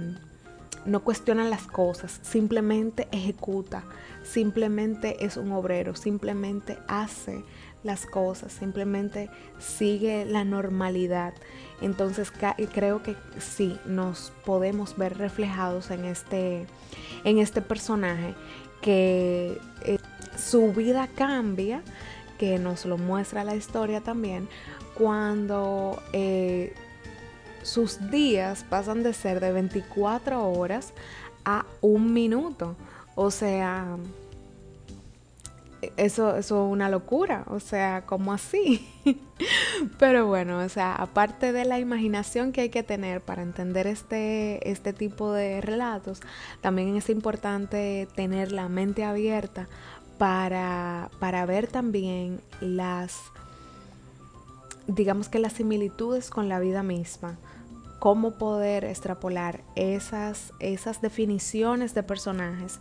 no 0.84 1.02
cuestiona 1.02 1.44
las 1.44 1.66
cosas, 1.66 2.20
simplemente 2.22 3.08
ejecuta, 3.12 3.84
simplemente 4.22 5.24
es 5.24 5.36
un 5.36 5.52
obrero, 5.52 5.94
simplemente 5.94 6.78
hace 6.88 7.42
las 7.82 8.04
cosas, 8.04 8.52
simplemente 8.52 9.30
sigue 9.58 10.26
la 10.26 10.44
normalidad. 10.44 11.32
Entonces 11.80 12.30
creo 12.30 13.02
que 13.02 13.16
sí, 13.38 13.78
nos 13.86 14.32
podemos 14.44 14.98
ver 14.98 15.16
reflejados 15.16 15.90
en 15.90 16.04
este, 16.04 16.66
en 17.24 17.38
este 17.38 17.62
personaje 17.62 18.34
que 18.80 19.60
eh, 19.84 19.98
su 20.36 20.72
vida 20.72 21.08
cambia, 21.14 21.82
que 22.38 22.58
nos 22.58 22.86
lo 22.86 22.98
muestra 22.98 23.44
la 23.44 23.54
historia 23.54 24.00
también, 24.00 24.48
cuando 24.94 26.02
eh, 26.12 26.74
sus 27.62 28.10
días 28.10 28.64
pasan 28.68 29.02
de 29.02 29.12
ser 29.12 29.40
de 29.40 29.52
24 29.52 30.50
horas 30.50 30.92
a 31.44 31.64
un 31.80 32.12
minuto. 32.12 32.76
O 33.14 33.30
sea, 33.30 33.96
eso, 35.96 36.36
es 36.36 36.50
una 36.50 36.88
locura, 36.88 37.44
o 37.48 37.60
sea, 37.60 38.04
como 38.06 38.32
así? 38.32 38.86
Pero 39.98 40.26
bueno, 40.26 40.58
o 40.58 40.68
sea, 40.68 40.94
aparte 40.94 41.52
de 41.52 41.64
la 41.64 41.78
imaginación 41.78 42.52
que 42.52 42.62
hay 42.62 42.68
que 42.68 42.82
tener 42.82 43.20
para 43.20 43.42
entender 43.42 43.86
este, 43.86 44.70
este 44.70 44.92
tipo 44.92 45.32
de 45.32 45.60
relatos, 45.60 46.20
también 46.60 46.96
es 46.96 47.08
importante 47.08 48.08
tener 48.14 48.52
la 48.52 48.68
mente 48.68 49.04
abierta 49.04 49.68
para, 50.18 51.10
para 51.18 51.46
ver 51.46 51.66
también 51.66 52.40
las, 52.60 53.20
digamos 54.86 55.28
que 55.28 55.38
las 55.38 55.54
similitudes 55.54 56.30
con 56.30 56.48
la 56.48 56.60
vida 56.60 56.82
misma 56.82 57.38
cómo 58.00 58.32
poder 58.32 58.84
extrapolar 58.84 59.60
esas, 59.76 60.52
esas 60.58 61.00
definiciones 61.00 61.94
de 61.94 62.02
personajes 62.02 62.80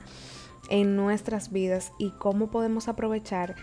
en 0.70 0.96
nuestras 0.96 1.52
vidas 1.52 1.92
y 1.98 2.12
cómo 2.12 2.48
podemos 2.48 2.88
aprovechar 2.88 3.56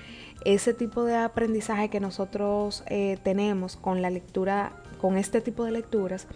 ese 0.44 0.74
tipo 0.74 1.04
de 1.04 1.16
aprendizaje 1.16 1.88
que 1.88 2.00
nosotros 2.00 2.84
eh, 2.88 3.18
tenemos 3.22 3.76
con 3.76 4.02
la 4.02 4.10
lectura, 4.10 4.72
con 5.00 5.16
este 5.16 5.40
tipo 5.40 5.64
de 5.64 5.72
lecturas, 5.72 6.26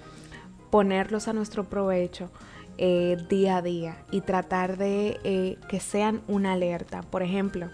ponerlos 0.70 1.28
a 1.28 1.32
nuestro 1.32 1.64
provecho 1.64 2.30
eh, 2.78 3.16
día 3.28 3.58
a 3.58 3.62
día 3.62 4.04
y 4.10 4.22
tratar 4.22 4.78
de 4.78 5.20
eh, 5.24 5.58
que 5.68 5.80
sean 5.80 6.22
una 6.28 6.52
alerta. 6.52 7.02
Por 7.02 7.22
ejemplo, 7.22 7.68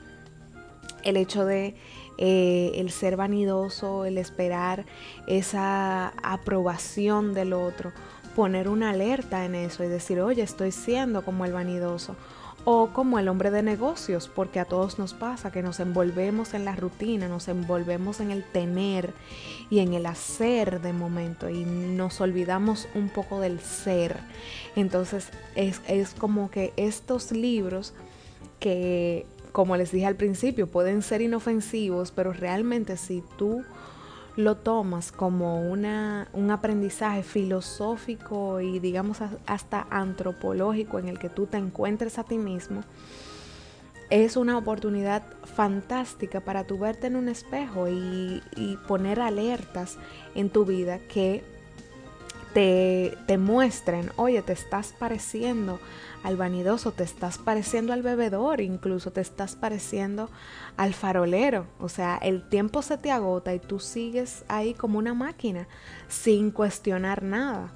el 1.05 1.17
hecho 1.17 1.45
de 1.45 1.77
el 2.19 2.91
ser 2.93 3.19
vanidoso, 3.19 4.07
el 4.07 4.17
esperar 4.17 4.87
esa 5.27 6.15
aprobación 6.23 7.35
del 7.35 7.53
otro, 7.53 7.93
poner 8.35 8.71
una 8.71 8.89
alerta 8.89 9.45
en 9.45 9.55
eso 9.55 9.85
y 9.85 9.89
decir, 9.89 10.21
oye, 10.23 10.43
estoy 10.43 10.73
siendo 10.73 11.23
como 11.27 11.45
el 11.45 11.53
vanidoso 11.53 12.17
o 12.69 12.89
como 12.89 13.21
el 13.21 13.29
hombre 13.29 13.53
de 13.53 13.63
negocios, 13.63 14.29
porque 14.29 14.59
a 14.59 14.65
todos 14.65 14.99
nos 14.99 15.15
pasa 15.15 15.53
que 15.53 15.63
nos 15.63 15.79
envolvemos 15.79 16.53
en 16.53 16.65
la 16.65 16.75
rutina, 16.75 17.29
nos 17.29 17.47
envolvemos 17.47 18.19
en 18.19 18.33
el 18.33 18.43
tener 18.43 19.15
y 19.71 19.79
en 19.79 19.95
el 19.95 20.05
hacer 20.05 20.81
de 20.81 20.93
momento 20.93 21.49
y 21.49 21.65
nos 21.65 22.21
olvidamos 22.21 22.89
un 22.97 23.09
poco 23.09 23.39
del 23.39 23.61
ser. 23.61 24.17
Entonces 24.75 25.29
es, 25.55 25.81
es 25.87 26.13
como 26.13 26.51
que 26.51 26.73
estos 26.77 27.31
libros 27.31 27.95
que, 28.59 29.27
como 29.53 29.77
les 29.77 29.93
dije 29.93 30.07
al 30.07 30.17
principio, 30.17 30.67
pueden 30.67 31.03
ser 31.03 31.23
inofensivos, 31.23 32.11
pero 32.11 32.33
realmente 32.33 32.97
si 32.97 33.23
tú 33.39 33.63
lo 34.37 34.57
tomas 34.57 35.13
como 35.13 35.63
una, 35.63 36.29
un 36.33 36.51
aprendizaje 36.51 37.23
filosófico 37.23 38.61
y 38.61 38.79
digamos 38.79 39.19
hasta 39.47 39.87
antropológico 39.91 40.99
en 40.99 41.09
el 41.09 41.19
que 41.19 41.31
tú 41.31 41.47
te 41.47 41.57
encuentres 41.57 42.19
a 42.19 42.25
ti 42.25 42.37
mismo, 42.37 42.83
es 44.11 44.37
una 44.37 44.57
oportunidad 44.57 45.23
fantástica 45.45 46.41
para 46.41 46.65
tu 46.65 46.79
verte 46.79 47.09
en 47.09 47.17
un 47.17 47.29
espejo 47.29 47.89
y, 47.89 48.43
y 48.55 48.77
poner 48.87 49.21
alertas 49.21 49.99
en 50.35 50.51
tu 50.51 50.65
vida 50.65 50.99
que 50.99 51.43
te, 52.57 53.37
muestren, 53.37 54.11
oye, 54.17 54.41
te 54.41 54.55
estás 54.55 54.95
pareciendo 54.99 55.79
al 56.23 56.39
vanidoso, 56.39 56.91
te 56.91 57.05
estás 57.05 57.37
pareciendo 57.37 57.93
al 57.93 58.01
bebedor, 58.01 58.63
incluso 58.63 59.11
te 59.11 59.21
estás 59.21 59.55
pareciendo 59.55 60.31
al 60.79 60.95
farolero. 60.95 61.67
O 61.79 61.91
sea, 61.91 62.17
el 62.17 62.49
tiempo 62.49 62.81
se 62.81 62.97
te 62.97 63.11
agota 63.11 63.53
y 63.53 63.59
tú 63.59 63.79
sigues 63.79 64.43
ahí 64.49 64.73
como 64.73 64.99
una 64.99 65.13
máquina 65.13 65.69
sin 66.09 66.51
cuestionar 66.51 67.23
nada. 67.23 67.73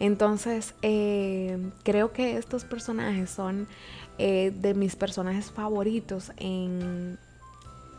Entonces, 0.00 0.74
eh, 0.82 1.70
creo 1.84 2.12
que 2.12 2.36
estos 2.36 2.64
personajes 2.64 3.30
son 3.30 3.68
eh, 4.18 4.52
de 4.56 4.74
mis 4.74 4.96
personajes 4.96 5.52
favoritos 5.52 6.32
en 6.38 7.16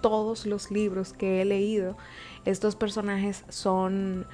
todos 0.01 0.45
los 0.45 0.71
libros 0.71 1.13
que 1.13 1.41
he 1.41 1.45
leído. 1.45 1.95
Estos 2.43 2.75
personajes 2.75 3.45
son 3.47 4.25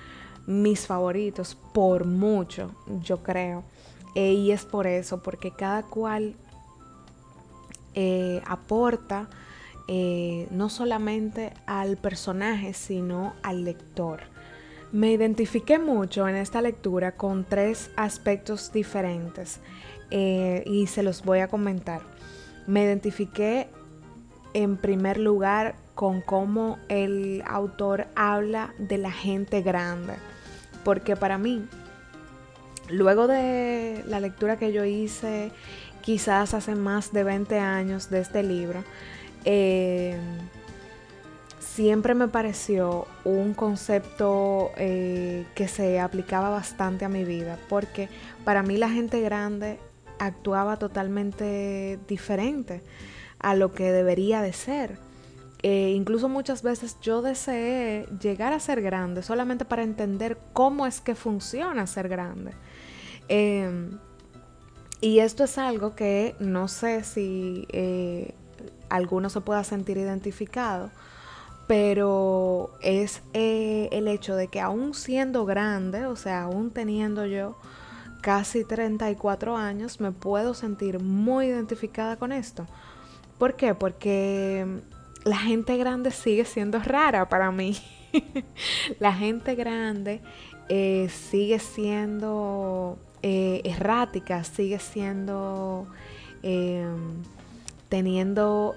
mis 0.46 0.88
favoritos 0.88 1.56
por 1.74 2.06
mucho, 2.06 2.72
yo 3.02 3.24
creo. 3.24 3.64
Eh, 4.16 4.34
y 4.34 4.52
es 4.52 4.66
por 4.66 4.88
eso, 4.88 5.24
porque 5.24 5.52
cada 5.52 5.84
cual 5.84 6.36
eh, 7.96 8.42
aporta 8.46 9.28
eh, 9.88 10.48
no 10.52 10.70
solamente 10.70 11.54
al 11.66 11.98
personaje, 11.98 12.74
sino 12.74 13.34
al 13.42 13.64
lector. 13.64 14.22
Me 14.92 15.12
identifiqué 15.12 15.80
mucho 15.80 16.28
en 16.28 16.36
esta 16.36 16.62
lectura 16.62 17.14
con 17.14 17.46
tres 17.46 17.90
aspectos 17.96 18.72
diferentes 18.72 19.60
y 20.12 20.86
se 20.86 21.02
los 21.02 21.24
voy 21.24 21.40
a 21.40 21.48
comentar. 21.48 22.02
Me 22.68 22.84
identifiqué 22.84 23.68
en 24.54 24.78
primer 24.78 25.18
lugar 25.18 25.76
con 25.96 26.22
cómo 26.22 26.78
el 26.90 27.44
autor 27.48 28.08
habla 28.16 28.74
de 28.78 28.98
la 28.98 29.12
gente 29.12 29.62
grande, 29.62 30.14
porque 30.84 31.16
para 31.16 31.38
mí 31.38 31.68
Luego 32.90 33.28
de 33.28 34.04
la 34.08 34.20
lectura 34.20 34.58
que 34.58 34.74
yo 34.74 34.84
hice, 34.84 35.52
quizás 36.02 36.54
hace 36.54 36.76
más 36.76 37.14
de 37.14 37.24
20 37.24 37.58
años 37.60 38.10
de 38.10 38.20
este 38.20 38.44
libro, 38.44 38.84
eh, 39.46 40.18
siempre 41.60 42.14
me 42.14 42.28
pareció 42.28 43.08
un 43.24 43.54
concepto 43.54 44.72
eh, 44.76 45.46
que 45.56 45.68
se 45.70 46.00
aplicaba 46.00 46.50
bastante 46.50 47.06
a 47.06 47.10
mi 47.10 47.24
vida, 47.24 47.58
porque 47.70 48.10
para 48.44 48.64
mí 48.64 48.78
la 48.78 48.90
gente 48.90 49.22
grande 49.22 49.80
actuaba 50.20 50.78
totalmente 50.78 52.00
diferente 52.08 52.82
a 53.40 53.56
lo 53.56 53.74
que 53.74 53.92
debería 53.92 54.42
de 54.42 54.52
ser. 54.52 54.98
Eh, 55.66 55.94
incluso 55.96 56.28
muchas 56.28 56.62
veces 56.62 56.98
yo 57.02 57.22
deseé 57.22 58.06
llegar 58.22 58.52
a 58.52 58.60
ser 58.60 58.82
grande 58.82 59.24
solamente 59.24 59.64
para 59.64 59.82
entender 59.84 60.38
cómo 60.52 60.86
es 60.86 61.00
que 61.00 61.16
funciona 61.16 61.88
ser 61.88 62.10
grande. 62.10 62.52
Em, 63.30 63.98
y 65.00 65.20
esto 65.20 65.46
es 65.46 65.58
algo 65.58 65.96
que 65.96 66.36
no 66.40 66.68
sé 66.68 67.06
si 67.06 67.66
eh, 67.72 68.36
alguno 68.90 69.30
se 69.30 69.40
pueda 69.40 69.64
sentir 69.64 69.98
identificado, 69.98 70.92
pero 71.66 72.72
es 72.82 73.22
eh, 73.34 73.88
el 73.94 74.10
hecho 74.10 74.36
de 74.36 74.50
que 74.50 74.60
aún 74.60 74.94
siendo 74.94 75.46
grande, 75.46 76.06
o 76.08 76.18
sea, 76.18 76.44
aún 76.44 76.72
teniendo 76.72 77.26
yo 77.26 77.58
casi 78.22 78.66
34 78.66 79.56
años, 79.56 80.02
me 80.02 80.12
puedo 80.12 80.54
sentir 80.54 81.00
muy 81.00 81.46
identificada 81.48 82.18
con 82.18 82.34
esto. 82.34 82.68
¿Por 83.38 83.56
qué? 83.56 83.76
Porque 83.76 84.84
la 85.24 85.38
gente 85.38 85.78
grande 85.78 86.12
sigue 86.12 86.46
siendo 86.46 86.80
rara 86.80 87.30
para 87.30 87.52
mí. 87.52 87.78
la 89.00 89.14
gente 89.14 89.56
grande 89.56 90.22
eh, 90.70 91.10
sigue 91.10 91.60
siendo 91.60 92.98
eh, 93.22 93.62
errática, 93.64 94.44
sigue 94.44 94.80
siendo 94.80 95.88
em, 96.44 97.24
teniendo, 97.94 98.74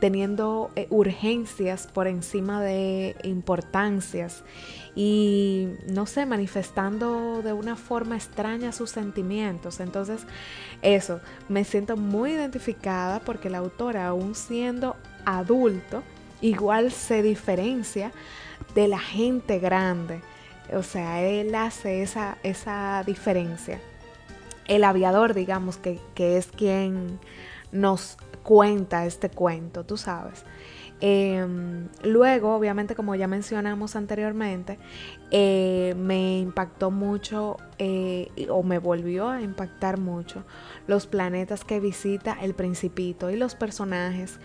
teniendo 0.00 0.72
eh, 0.74 0.88
urgencias 0.90 1.86
por 1.86 2.08
encima 2.08 2.60
de 2.60 3.14
importancias 3.22 4.42
y, 4.96 5.68
no 5.86 6.04
sé, 6.06 6.26
manifestando 6.26 7.42
de 7.42 7.52
una 7.52 7.76
forma 7.76 8.16
extraña 8.16 8.72
sus 8.72 8.90
sentimientos. 8.90 9.78
Entonces, 9.78 10.26
eso, 10.82 11.20
me 11.48 11.62
siento 11.62 11.96
muy 11.96 12.32
identificada 12.32 13.20
porque 13.20 13.50
la 13.50 13.58
autora, 13.58 14.08
aún 14.08 14.34
siendo 14.34 14.96
adulto, 15.26 16.02
igual 16.40 16.90
se 16.90 17.22
diferencia 17.22 18.12
de 18.74 18.88
la 18.88 18.98
gente 18.98 19.58
grande. 19.58 20.22
O 20.72 20.82
sea, 20.82 21.22
él 21.22 21.54
hace 21.54 22.02
esa, 22.02 22.38
esa 22.42 23.02
diferencia. 23.04 23.80
El 24.66 24.84
aviador, 24.84 25.34
digamos, 25.34 25.76
que, 25.76 26.00
que 26.14 26.38
es 26.38 26.46
quien 26.46 27.20
nos 27.70 28.16
cuenta 28.42 29.04
este 29.04 29.28
cuento, 29.28 29.84
tú 29.84 29.96
sabes. 29.98 30.44
Em, 31.00 31.88
luego, 32.02 32.54
obviamente, 32.56 32.94
como 32.94 33.14
ya 33.14 33.28
mencionamos 33.28 33.96
anteriormente, 33.96 34.78
eh, 35.30 35.94
me 35.98 36.38
impactó 36.38 36.90
mucho 36.90 37.58
eh, 37.78 38.30
o 38.48 38.62
me 38.62 38.78
volvió 38.78 39.28
a 39.28 39.42
impactar 39.42 39.98
mucho 39.98 40.44
los 40.86 41.06
planetas 41.06 41.64
que 41.64 41.80
visita 41.80 42.38
el 42.40 42.54
principito 42.54 43.30
y 43.30 43.36
los 43.36 43.54
personajes 43.54 44.38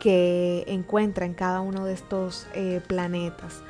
que 0.00 0.64
encuentra 0.66 1.24
en 1.26 1.34
cada 1.34 1.60
uno 1.60 1.84
de 1.84 1.94
estos 1.94 2.48
eh, 2.54 2.80
planetas 2.86 3.62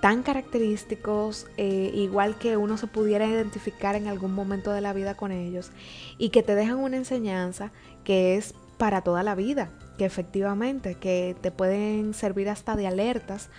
tan 0.00 0.22
característicos, 0.22 1.46
igual 1.58 2.36
que 2.38 2.56
uno 2.56 2.78
se 2.78 2.86
pudiera 2.86 3.26
identificar 3.26 3.96
en 3.96 4.06
algún 4.06 4.32
momento 4.32 4.72
de 4.72 4.80
la 4.80 4.94
vida 4.94 5.14
con 5.14 5.30
ellos, 5.30 5.72
y 6.16 6.30
que 6.30 6.42
te 6.42 6.54
dejan 6.54 6.78
una 6.78 6.96
enseñanza 6.96 7.70
que 8.02 8.38
es 8.38 8.54
para 8.78 9.02
toda 9.02 9.22
la 9.22 9.34
vida, 9.34 9.68
que 9.98 10.06
efectivamente, 10.06 10.94
que 10.94 11.36
te 11.42 11.50
pueden 11.50 12.14
servir 12.14 12.48
hasta 12.48 12.76
de 12.76 12.86
alertas 12.86 13.50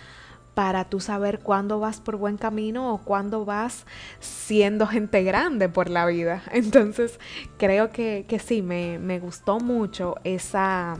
para 0.54 0.84
tú 0.84 1.00
saber 1.00 1.38
cuándo 1.38 1.80
vas 1.80 2.00
por 2.00 2.16
buen 2.16 2.36
camino 2.36 2.92
o 2.92 2.98
cuándo 2.98 3.44
vas 3.44 3.86
siendo 4.20 4.86
gente 4.86 5.22
grande 5.22 5.68
por 5.68 5.88
la 5.88 6.04
vida. 6.06 6.42
Entonces, 6.52 7.18
creo 7.58 7.90
que, 7.90 8.26
sí, 8.44 8.62
me, 8.62 9.18
gustó 9.20 9.60
mucho 9.60 10.16
esa, 10.24 10.96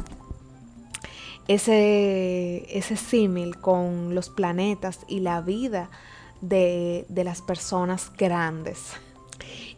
ese, 1.48 2.64
ese 2.76 2.96
símil 2.96 3.58
con 3.58 4.14
los 4.14 4.30
planetas 4.30 5.00
y 5.08 5.20
la 5.20 5.40
vida 5.40 5.90
de, 6.40 7.06
de 7.08 7.24
las 7.24 7.42
personas 7.42 8.12
grandes. 8.16 8.92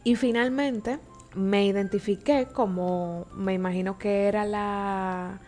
Y 0.05 0.17
finalmente, 0.17 0.99
me 1.35 1.67
identifiqué 1.67 2.47
como 2.53 3.27
me 3.35 3.55
imagino 3.55 3.99
que 3.99 4.27
era 4.27 4.45
la 4.45 5.41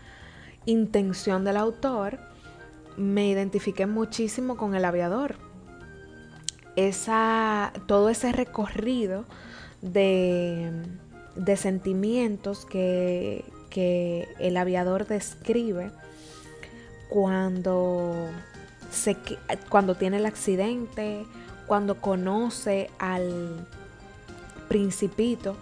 intención 0.66 1.44
del 1.44 1.57
autor, 1.57 2.18
me 2.96 3.29
identifiqué 3.29 3.87
muchísimo 3.87 4.57
con 4.57 4.74
el 4.74 4.85
aviador. 4.85 5.37
Esa, 6.74 7.72
todo 7.87 8.11
ese 8.11 8.33
recorrido 8.33 9.24
de, 9.81 10.70
de 11.35 11.57
sentimientos 11.57 12.66
que, 12.66 13.44
que, 13.70 14.29
el 14.38 14.57
aviador 14.59 15.07
describe 15.07 15.90
cuando, 17.08 18.28
se, 18.90 19.16
cuando 19.68 19.94
tiene 19.94 20.18
el 20.18 20.26
accidente, 20.26 21.26
cuando 21.66 22.00
conoce 22.00 22.90
al 22.98 23.66
principito, 24.68 25.56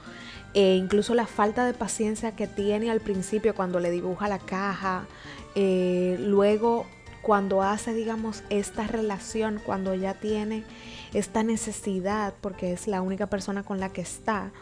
e 0.55 0.77
incluso 0.77 1.15
la 1.15 1.27
falta 1.27 1.67
de 1.67 1.75
paciencia 1.75 2.37
que 2.37 2.47
tiene 2.47 2.91
al 2.91 3.01
principio 3.01 3.55
cuando 3.55 3.81
le 3.81 3.91
dibuja 3.91 4.29
la 4.29 4.39
caja, 4.39 5.07
eh, 5.55 6.17
luego 6.21 6.87
cuando 7.23 7.63
hace, 7.63 7.95
digamos, 7.95 8.43
esta 8.51 8.87
relación, 8.87 9.61
cuando 9.65 9.95
ya 9.95 10.15
tiene 10.15 10.63
esta 11.15 11.43
necesidad, 11.43 12.35
porque 12.41 12.73
es 12.73 12.87
la 12.87 13.03
única 13.03 13.27
persona 13.27 13.63
con 13.63 13.81
la 13.81 13.93
que 13.93 14.03
está, 14.03 14.53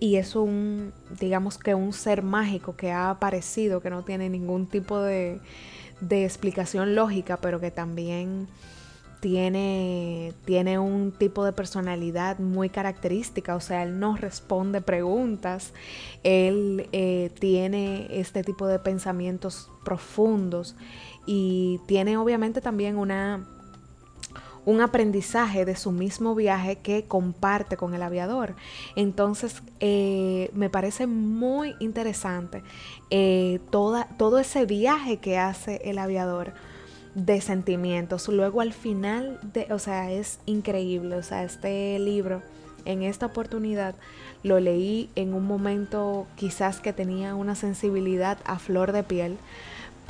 y 0.00 0.16
es 0.16 0.34
un, 0.34 0.94
digamos 1.20 1.58
que 1.58 1.74
un 1.74 1.92
ser 1.92 2.22
mágico 2.22 2.74
que 2.74 2.90
ha 2.90 3.10
aparecido, 3.10 3.82
que 3.82 3.90
no 3.90 4.02
tiene 4.02 4.30
ningún 4.30 4.66
tipo 4.66 4.98
de, 5.00 5.40
de 6.00 6.24
explicación 6.24 6.94
lógica, 6.94 7.38
pero 7.38 7.60
que 7.60 7.70
también 7.70 8.48
tiene, 9.20 10.32
tiene 10.44 10.78
un 10.78 11.12
tipo 11.12 11.44
de 11.44 11.52
personalidad 11.52 12.38
muy 12.38 12.70
característica, 12.70 13.54
o 13.54 13.60
sea, 13.60 13.82
él 13.82 14.00
no 14.00 14.16
responde 14.16 14.80
preguntas, 14.80 15.72
él 16.22 16.88
eh, 16.92 17.30
tiene 17.38 18.08
este 18.10 18.42
tipo 18.42 18.66
de 18.66 18.78
pensamientos 18.78 19.70
profundos 19.84 20.74
y 21.26 21.80
tiene 21.86 22.16
obviamente 22.16 22.60
también 22.60 22.96
una 22.96 23.46
un 24.64 24.80
aprendizaje 24.80 25.64
de 25.64 25.76
su 25.76 25.90
mismo 25.90 26.34
viaje 26.34 26.76
que 26.76 27.04
comparte 27.04 27.76
con 27.76 27.94
el 27.94 28.02
aviador. 28.02 28.54
Entonces, 28.96 29.62
eh, 29.80 30.50
me 30.52 30.70
parece 30.70 31.06
muy 31.06 31.74
interesante 31.80 32.62
eh, 33.10 33.60
toda, 33.70 34.08
todo 34.18 34.38
ese 34.38 34.66
viaje 34.66 35.18
que 35.18 35.38
hace 35.38 35.80
el 35.84 35.98
aviador 35.98 36.52
de 37.14 37.40
sentimientos. 37.40 38.28
Luego 38.28 38.60
al 38.60 38.72
final, 38.72 39.38
de, 39.42 39.66
o 39.70 39.78
sea, 39.78 40.10
es 40.10 40.40
increíble. 40.46 41.16
O 41.16 41.22
sea, 41.22 41.42
este 41.42 41.98
libro, 41.98 42.42
en 42.84 43.02
esta 43.02 43.26
oportunidad, 43.26 43.94
lo 44.42 44.60
leí 44.60 45.10
en 45.16 45.34
un 45.34 45.46
momento 45.46 46.26
quizás 46.36 46.80
que 46.80 46.92
tenía 46.92 47.34
una 47.34 47.54
sensibilidad 47.54 48.38
a 48.44 48.58
flor 48.58 48.92
de 48.92 49.02
piel. 49.02 49.38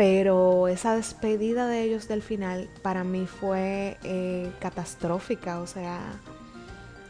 Pero 0.00 0.66
esa 0.66 0.96
despedida 0.96 1.68
de 1.68 1.82
ellos 1.82 2.08
del 2.08 2.22
final 2.22 2.70
para 2.80 3.04
mí 3.04 3.26
fue 3.26 3.98
eh, 4.02 4.50
catastrófica. 4.58 5.60
O 5.60 5.66
sea, 5.66 6.00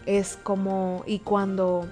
es 0.07 0.37
como... 0.43 1.05
Y 1.07 1.21
cuando 1.21 1.87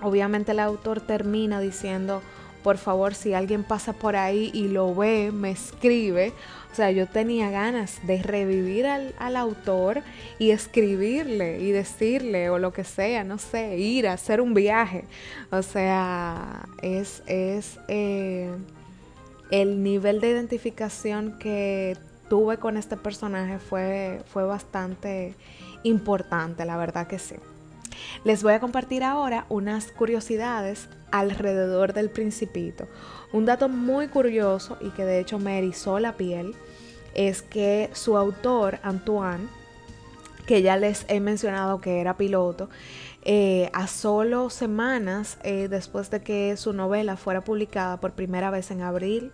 obviamente 0.00 0.52
el 0.52 0.60
autor 0.60 1.02
termina 1.02 1.60
diciendo, 1.60 2.22
por 2.62 2.78
favor, 2.78 3.12
si 3.12 3.34
alguien 3.34 3.64
pasa 3.64 3.92
por 3.92 4.16
ahí 4.16 4.50
y 4.54 4.68
lo 4.68 4.94
ve, 4.94 5.30
me 5.30 5.50
escribe. 5.50 6.32
O 6.72 6.74
sea, 6.74 6.90
yo 6.90 7.06
tenía 7.06 7.50
ganas 7.50 7.98
de 8.06 8.22
revivir 8.22 8.86
al, 8.86 9.36
autor 9.36 10.00
y 10.38 10.52
escribirle 10.52 11.60
y 11.60 11.70
decirle 11.70 12.48
o 12.48 12.58
lo 12.58 12.72
que 12.72 12.84
sea, 12.84 13.24
no 13.24 13.36
sé, 13.36 13.76
ir 13.76 14.08
a 14.08 14.14
hacer 14.14 14.40
un 14.40 14.54
viaje. 14.54 15.04
O 15.50 15.60
sea, 15.60 16.66
es, 16.80 17.22
es 17.26 17.78
eh, 17.88 18.50
el 19.50 19.82
nivel 19.82 20.20
de 20.20 20.30
identificación 20.30 21.38
que 21.38 21.96
tuve 22.28 22.58
con 22.58 22.76
este 22.76 22.96
personaje 22.96 23.58
fue, 23.58 24.22
fue 24.26 24.44
bastante 24.44 25.34
importante, 25.82 26.64
la 26.64 26.76
verdad 26.76 27.06
que 27.06 27.18
sí. 27.18 27.36
Les 28.24 28.42
voy 28.42 28.52
a 28.52 28.60
compartir 28.60 29.02
ahora 29.02 29.46
unas 29.48 29.90
curiosidades 29.92 30.88
alrededor 31.10 31.92
del 31.92 32.10
principito. 32.10 32.86
Un 33.32 33.44
dato 33.44 33.68
muy 33.68 34.08
curioso 34.08 34.76
y 34.80 34.90
que 34.90 35.04
de 35.04 35.20
hecho 35.20 35.38
me 35.38 35.58
erizó 35.58 35.98
la 35.98 36.16
piel 36.16 36.54
es 37.14 37.42
que 37.42 37.90
su 37.92 38.16
autor, 38.16 38.78
Antoine, 38.82 39.48
que 40.46 40.62
ya 40.62 40.76
les 40.76 41.04
he 41.08 41.20
mencionado 41.20 41.80
que 41.80 42.00
era 42.00 42.16
piloto, 42.16 42.68
eh, 43.30 43.68
a 43.74 43.88
solo 43.88 44.48
semanas 44.48 45.36
eh, 45.42 45.68
después 45.68 46.10
de 46.10 46.22
que 46.22 46.56
su 46.56 46.72
novela 46.72 47.18
fuera 47.18 47.42
publicada 47.42 48.00
por 48.00 48.12
primera 48.12 48.50
vez 48.50 48.70
en 48.70 48.80
abril 48.80 49.32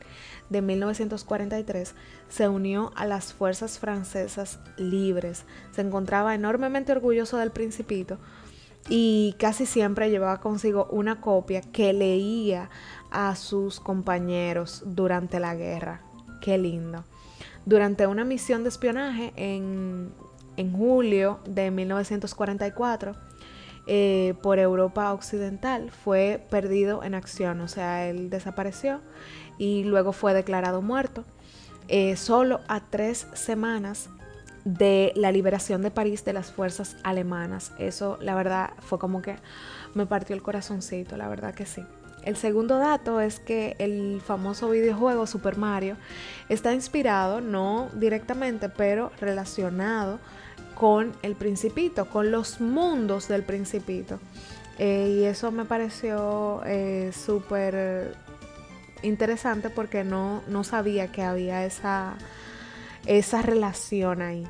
de 0.50 0.62
1943, 0.62 1.94
se 2.28 2.48
unió 2.48 2.90
a 2.96 3.06
las 3.06 3.32
fuerzas 3.32 3.78
francesas 3.78 4.58
libres. 4.76 5.44
Se 5.70 5.82
encontraba 5.82 6.34
enormemente 6.34 6.90
orgulloso 6.90 7.36
del 7.36 7.52
principito 7.52 8.18
y 8.88 9.36
casi 9.38 9.64
siempre 9.64 10.10
llevaba 10.10 10.40
consigo 10.40 10.88
una 10.90 11.20
copia 11.20 11.60
que 11.60 11.92
leía 11.92 12.70
a 13.12 13.36
sus 13.36 13.78
compañeros 13.78 14.82
durante 14.86 15.38
la 15.38 15.54
guerra. 15.54 16.00
Qué 16.40 16.58
lindo. 16.58 17.04
Durante 17.64 18.08
una 18.08 18.24
misión 18.24 18.64
de 18.64 18.70
espionaje 18.70 19.32
en, 19.36 20.12
julio 20.72 21.38
de 21.46 21.70
1944 21.70 23.14
eh, 23.86 24.34
por 24.42 24.58
Europa 24.58 25.12
Occidental 25.12 25.90
fue 25.90 26.44
perdido 26.50 27.02
en 27.02 27.14
acción, 27.14 27.60
o 27.60 27.68
sea, 27.68 28.08
él 28.08 28.30
desapareció 28.30 29.00
y 29.58 29.84
luego 29.84 30.12
fue 30.12 30.34
declarado 30.34 30.82
muerto. 30.82 31.24
eh, 31.88 32.16
solo 32.16 32.60
a 32.68 32.80
tres 32.80 33.26
semanas 33.34 34.08
de 34.64 35.12
la 35.16 35.30
liberación 35.32 35.82
de 35.82 35.90
París 35.90 36.24
de 36.24 36.32
las 36.32 36.50
fuerzas 36.50 36.96
alemanas. 37.02 37.72
Eso, 37.78 38.18
la 38.20 38.34
verdad, 38.34 38.70
fue 38.80 38.98
como 38.98 39.20
que 39.20 39.36
me 39.94 40.06
partió 40.06 40.34
el 40.34 40.42
corazoncito, 40.42 41.16
la 41.16 41.28
verdad 41.28 41.54
que 41.54 41.66
sí. 41.66 41.84
El 42.22 42.36
segundo 42.36 42.78
dato 42.78 43.20
es 43.20 43.38
que 43.38 43.76
el 43.78 44.22
famoso 44.24 44.70
videojuego 44.70 45.26
Super 45.26 45.58
Mario 45.58 45.98
está 46.48 46.72
inspirado, 46.72 47.42
no 47.42 47.90
directamente, 47.92 48.70
pero 48.70 49.12
relacionado 49.20 50.20
con 50.74 51.12
el 51.22 51.34
principito, 51.34 52.06
con 52.06 52.30
los 52.30 52.60
mundos 52.60 53.28
del 53.28 53.42
principito. 53.42 54.18
Eh, 54.78 55.18
y 55.20 55.24
eso 55.24 55.52
me 55.52 55.64
pareció 55.64 56.62
eh, 56.66 57.12
súper 57.14 58.16
interesante 59.02 59.70
porque 59.70 60.04
no, 60.04 60.42
no 60.48 60.64
sabía 60.64 61.12
que 61.12 61.22
había 61.22 61.64
esa, 61.64 62.14
esa 63.06 63.42
relación 63.42 64.22
ahí. 64.22 64.46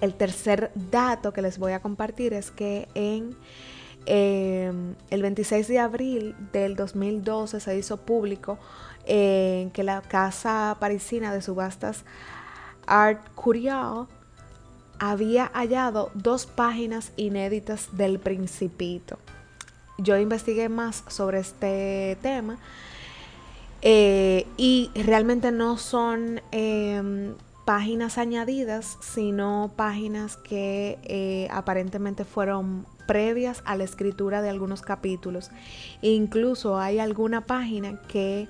El 0.00 0.14
tercer 0.14 0.70
dato 0.74 1.32
que 1.32 1.42
les 1.42 1.58
voy 1.58 1.72
a 1.72 1.80
compartir 1.80 2.32
es 2.32 2.50
que 2.50 2.88
en 2.94 3.36
em, 4.06 4.94
el 5.10 5.22
26 5.22 5.68
de 5.68 5.78
abril 5.78 6.34
del 6.52 6.74
2012 6.74 7.60
se 7.60 7.76
hizo 7.76 7.98
público 7.98 8.58
eh, 9.06 9.68
que 9.72 9.82
la 9.82 10.00
casa 10.02 10.76
parisina 10.80 11.32
de 11.32 11.42
subastas 11.42 12.04
Art 12.86 13.20
Curial 13.34 14.06
había 15.00 15.50
hallado 15.54 16.12
dos 16.14 16.46
páginas 16.46 17.10
inéditas 17.16 17.88
del 17.96 18.20
Principito. 18.20 19.18
Yo 19.98 20.16
investigué 20.18 20.68
más 20.68 21.02
sobre 21.08 21.40
este 21.40 22.16
tema 22.22 22.58
eh, 23.82 24.46
y 24.56 24.90
realmente 24.94 25.52
no 25.52 25.78
son 25.78 26.42
em, 26.52 27.34
páginas 27.64 28.18
añadidas, 28.18 28.98
sino 29.00 29.72
páginas 29.74 30.36
que 30.36 30.98
eh, 31.04 31.48
aparentemente 31.50 32.24
fueron 32.24 32.86
previas 33.06 33.62
a 33.64 33.76
la 33.76 33.84
escritura 33.84 34.42
de 34.42 34.50
algunos 34.50 34.82
capítulos. 34.82 35.50
Incluso 36.02 36.78
hay 36.78 36.98
alguna 36.98 37.40
página 37.40 38.00
que 38.02 38.48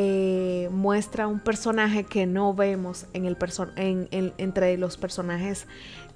eh, 0.00 0.68
muestra 0.70 1.26
un 1.26 1.40
personaje 1.40 2.04
que 2.04 2.24
no 2.24 2.54
vemos 2.54 3.06
en 3.14 3.26
el 3.26 3.36
entre 4.38 4.78
los 4.78 4.96
personajes 4.96 5.66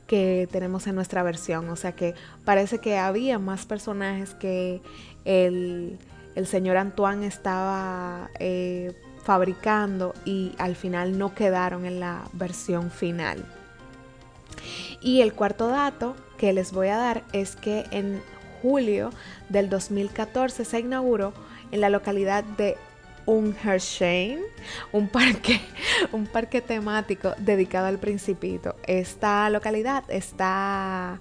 que 0.06 0.48
tenemos 0.52 0.86
en 0.86 0.94
nuestra 0.94 1.24
versión. 1.24 1.68
O 1.68 1.74
sea 1.74 1.90
que 1.90 2.14
parece 2.44 2.78
que 2.78 2.96
había 2.96 3.40
más 3.40 3.66
personajes 3.66 4.34
que 4.34 4.80
el, 5.24 5.98
señor 6.44 6.76
Antoine 6.76 7.26
estaba 7.26 8.30
eh, 8.38 8.96
fabricando 9.24 10.14
y 10.24 10.52
al 10.58 10.76
final 10.76 11.18
no 11.18 11.34
quedaron 11.34 11.84
en 11.84 11.98
la 11.98 12.22
versión 12.34 12.88
final. 12.88 13.44
Y 15.00 15.22
el 15.22 15.32
cuarto 15.32 15.66
dato 15.66 16.14
que 16.38 16.52
les 16.52 16.70
voy 16.70 16.86
a 16.86 16.98
dar 16.98 17.24
es 17.32 17.56
que 17.56 17.84
en 17.90 18.22
julio 18.62 19.10
del 19.48 19.68
2014 19.68 20.64
se 20.64 20.78
inauguró 20.78 21.32
en 21.72 21.80
la 21.80 21.90
localidad 21.90 22.44
de 22.44 22.76
Unhersheim, 23.26 24.40
un 24.92 25.08
parque, 25.08 25.60
un 26.12 26.26
parque 26.26 26.60
temático 26.60 27.34
dedicado 27.38 27.86
al 27.86 27.98
Principito. 27.98 28.76
Esta 28.86 29.48
localidad 29.50 30.04
está 30.08 31.20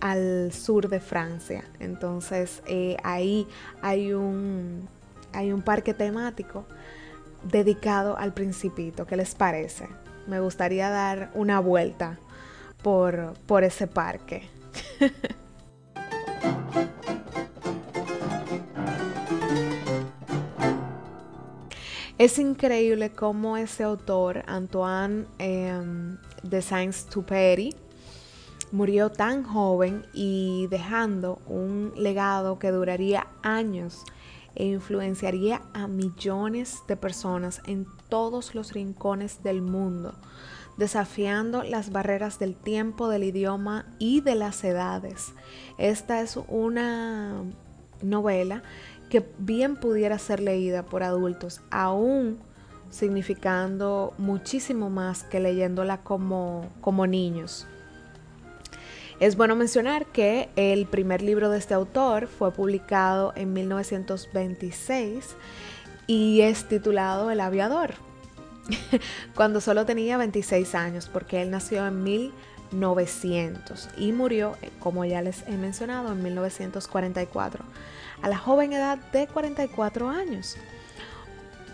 al 0.00 0.52
sur 0.52 0.88
de 0.88 1.00
Francia, 1.00 1.64
entonces 1.80 2.62
eh, 2.66 2.96
ahí 3.04 3.46
hay 3.80 4.12
un, 4.12 4.88
hay 5.32 5.52
un 5.52 5.62
parque 5.62 5.94
temático 5.94 6.66
dedicado 7.42 8.16
al 8.18 8.32
Principito. 8.32 9.06
¿Qué 9.06 9.16
les 9.16 9.34
parece? 9.34 9.88
Me 10.26 10.40
gustaría 10.40 10.90
dar 10.90 11.30
una 11.34 11.60
vuelta 11.60 12.18
por, 12.82 13.34
por 13.46 13.64
ese 13.64 13.86
parque. 13.86 14.48
Es 22.24 22.38
increíble 22.38 23.10
cómo 23.10 23.58
ese 23.58 23.82
autor, 23.82 24.44
Antoine 24.46 25.26
em, 25.36 26.16
de 26.42 26.62
Saint-Exupéry, 26.62 27.76
murió 28.72 29.10
tan 29.10 29.42
joven 29.42 30.06
y 30.14 30.66
dejando 30.70 31.38
un 31.46 31.92
legado 31.98 32.58
que 32.58 32.70
duraría 32.70 33.26
años 33.42 34.04
e 34.54 34.64
influenciaría 34.64 35.60
a 35.74 35.86
millones 35.86 36.78
de 36.88 36.96
personas 36.96 37.60
en 37.66 37.86
todos 38.08 38.54
los 38.54 38.72
rincones 38.72 39.42
del 39.42 39.60
mundo, 39.60 40.14
desafiando 40.78 41.62
las 41.62 41.92
barreras 41.92 42.38
del 42.38 42.56
tiempo, 42.56 43.10
del 43.10 43.24
idioma 43.24 43.84
y 43.98 44.22
de 44.22 44.34
las 44.34 44.64
edades. 44.64 45.34
Esta 45.76 46.22
es 46.22 46.38
una 46.48 47.44
novela 48.00 48.62
que 49.14 49.24
bien 49.38 49.76
pudiera 49.76 50.18
ser 50.18 50.40
leída 50.40 50.82
por 50.82 51.04
adultos, 51.04 51.60
aún 51.70 52.40
significando 52.90 54.12
muchísimo 54.18 54.90
más 54.90 55.22
que 55.22 55.38
leyéndola 55.38 55.98
como, 55.98 56.68
como 56.80 57.06
niños. 57.06 57.68
Es 59.20 59.36
bueno 59.36 59.54
mencionar 59.54 60.06
que 60.06 60.48
el 60.56 60.86
primer 60.86 61.22
libro 61.22 61.48
de 61.48 61.58
este 61.58 61.74
autor 61.74 62.26
fue 62.26 62.50
publicado 62.50 63.32
en 63.36 63.52
1926 63.52 65.36
y 66.08 66.40
es 66.40 66.64
titulado 66.66 67.30
El 67.30 67.38
aviador, 67.38 67.94
cuando 69.36 69.60
solo 69.60 69.86
tenía 69.86 70.16
26 70.16 70.74
años, 70.74 71.08
porque 71.08 71.40
él 71.40 71.52
nació 71.52 71.86
en 71.86 72.02
1900 72.72 73.88
y 73.96 74.12
murió, 74.12 74.56
como 74.78 75.04
ya 75.04 75.22
les 75.22 75.46
he 75.46 75.56
mencionado, 75.56 76.12
en 76.12 76.22
1944 76.22 77.64
a 78.22 78.28
la 78.28 78.38
joven 78.38 78.72
edad 78.72 78.98
de 79.12 79.26
44 79.26 80.08
años. 80.08 80.56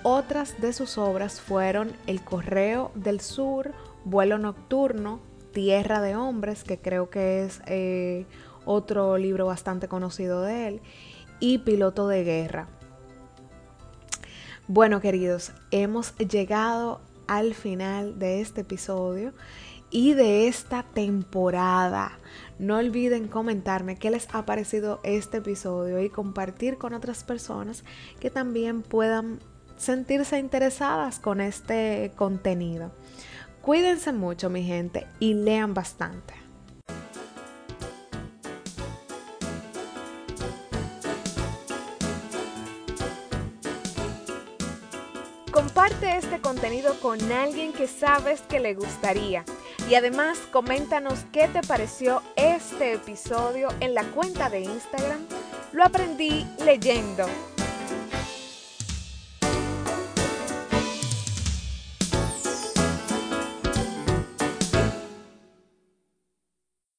Otras 0.03 0.61
de 0.61 0.73
sus 0.73 0.99
obras 0.99 1.41
fueron 1.41 1.93
El 2.07 2.23
Correo 2.23 2.91
del 2.95 3.21
Sur, 3.21 3.73
Vuelo 4.05 4.39
Nocturno, 4.39 5.21
Tierra 5.53 6.01
de 6.01 6.17
Hombres, 6.17 6.65
que 6.65 6.79
creo 6.79 7.11
que 7.11 7.45
es 7.45 7.61
eh, 7.67 8.27
otro 8.65 9.19
libro 9.19 9.47
bastante 9.47 9.89
conocido 9.89 10.43
de 10.43 10.69
él, 10.69 10.81
y 11.39 11.59
Piloto 11.59 12.09
de 12.09 12.25
Guerra. 12.25 12.69
Bueno, 14.67 15.01
queridos, 15.01 15.53
hemos 15.71 16.17
llegado 16.17 17.01
al 17.27 17.55
final 17.55 18.19
de 18.19 18.41
este 18.41 18.63
episodio 18.63 19.33
y 19.91 20.15
de 20.15 20.49
esta 20.49 20.83
temporada. 20.83 22.13
No 22.59 22.77
olviden 22.77 23.29
comentarme 23.29 23.97
qué 23.97 24.11
les 24.11 24.29
ha 24.33 24.47
parecido 24.47 25.01
este 25.03 25.39
episodio 25.39 26.01
y 26.01 26.11
compartir 26.11 26.79
con 26.79 26.95
otras 26.95 27.25
personas 27.25 27.85
que 28.21 28.31
también 28.31 28.83
puedan 28.83 29.41
sentirse 29.77 30.39
interesadas 30.39 31.19
con 31.19 31.41
este 31.41 32.13
contenido. 32.17 32.93
Cuídense 33.63 34.13
mucho 34.13 34.51
mi 34.51 34.63
gente 34.63 35.07
y 35.19 35.35
lean 35.35 35.75
bastante. 35.75 36.35
Comparte 45.51 46.17
este 46.17 46.41
contenido 46.41 46.99
con 47.01 47.21
alguien 47.33 47.73
que 47.73 47.89
sabes 47.89 48.41
que 48.43 48.61
le 48.61 48.75
gustaría. 48.75 49.45
Y 49.91 49.97
además 49.97 50.39
coméntanos 50.53 51.19
qué 51.33 51.49
te 51.49 51.63
pareció 51.63 52.23
este 52.37 52.93
episodio 52.93 53.71
en 53.81 53.93
la 53.93 54.05
cuenta 54.05 54.49
de 54.49 54.61
Instagram. 54.61 55.27
Lo 55.73 55.83
aprendí 55.83 56.47
leyendo 56.65 57.27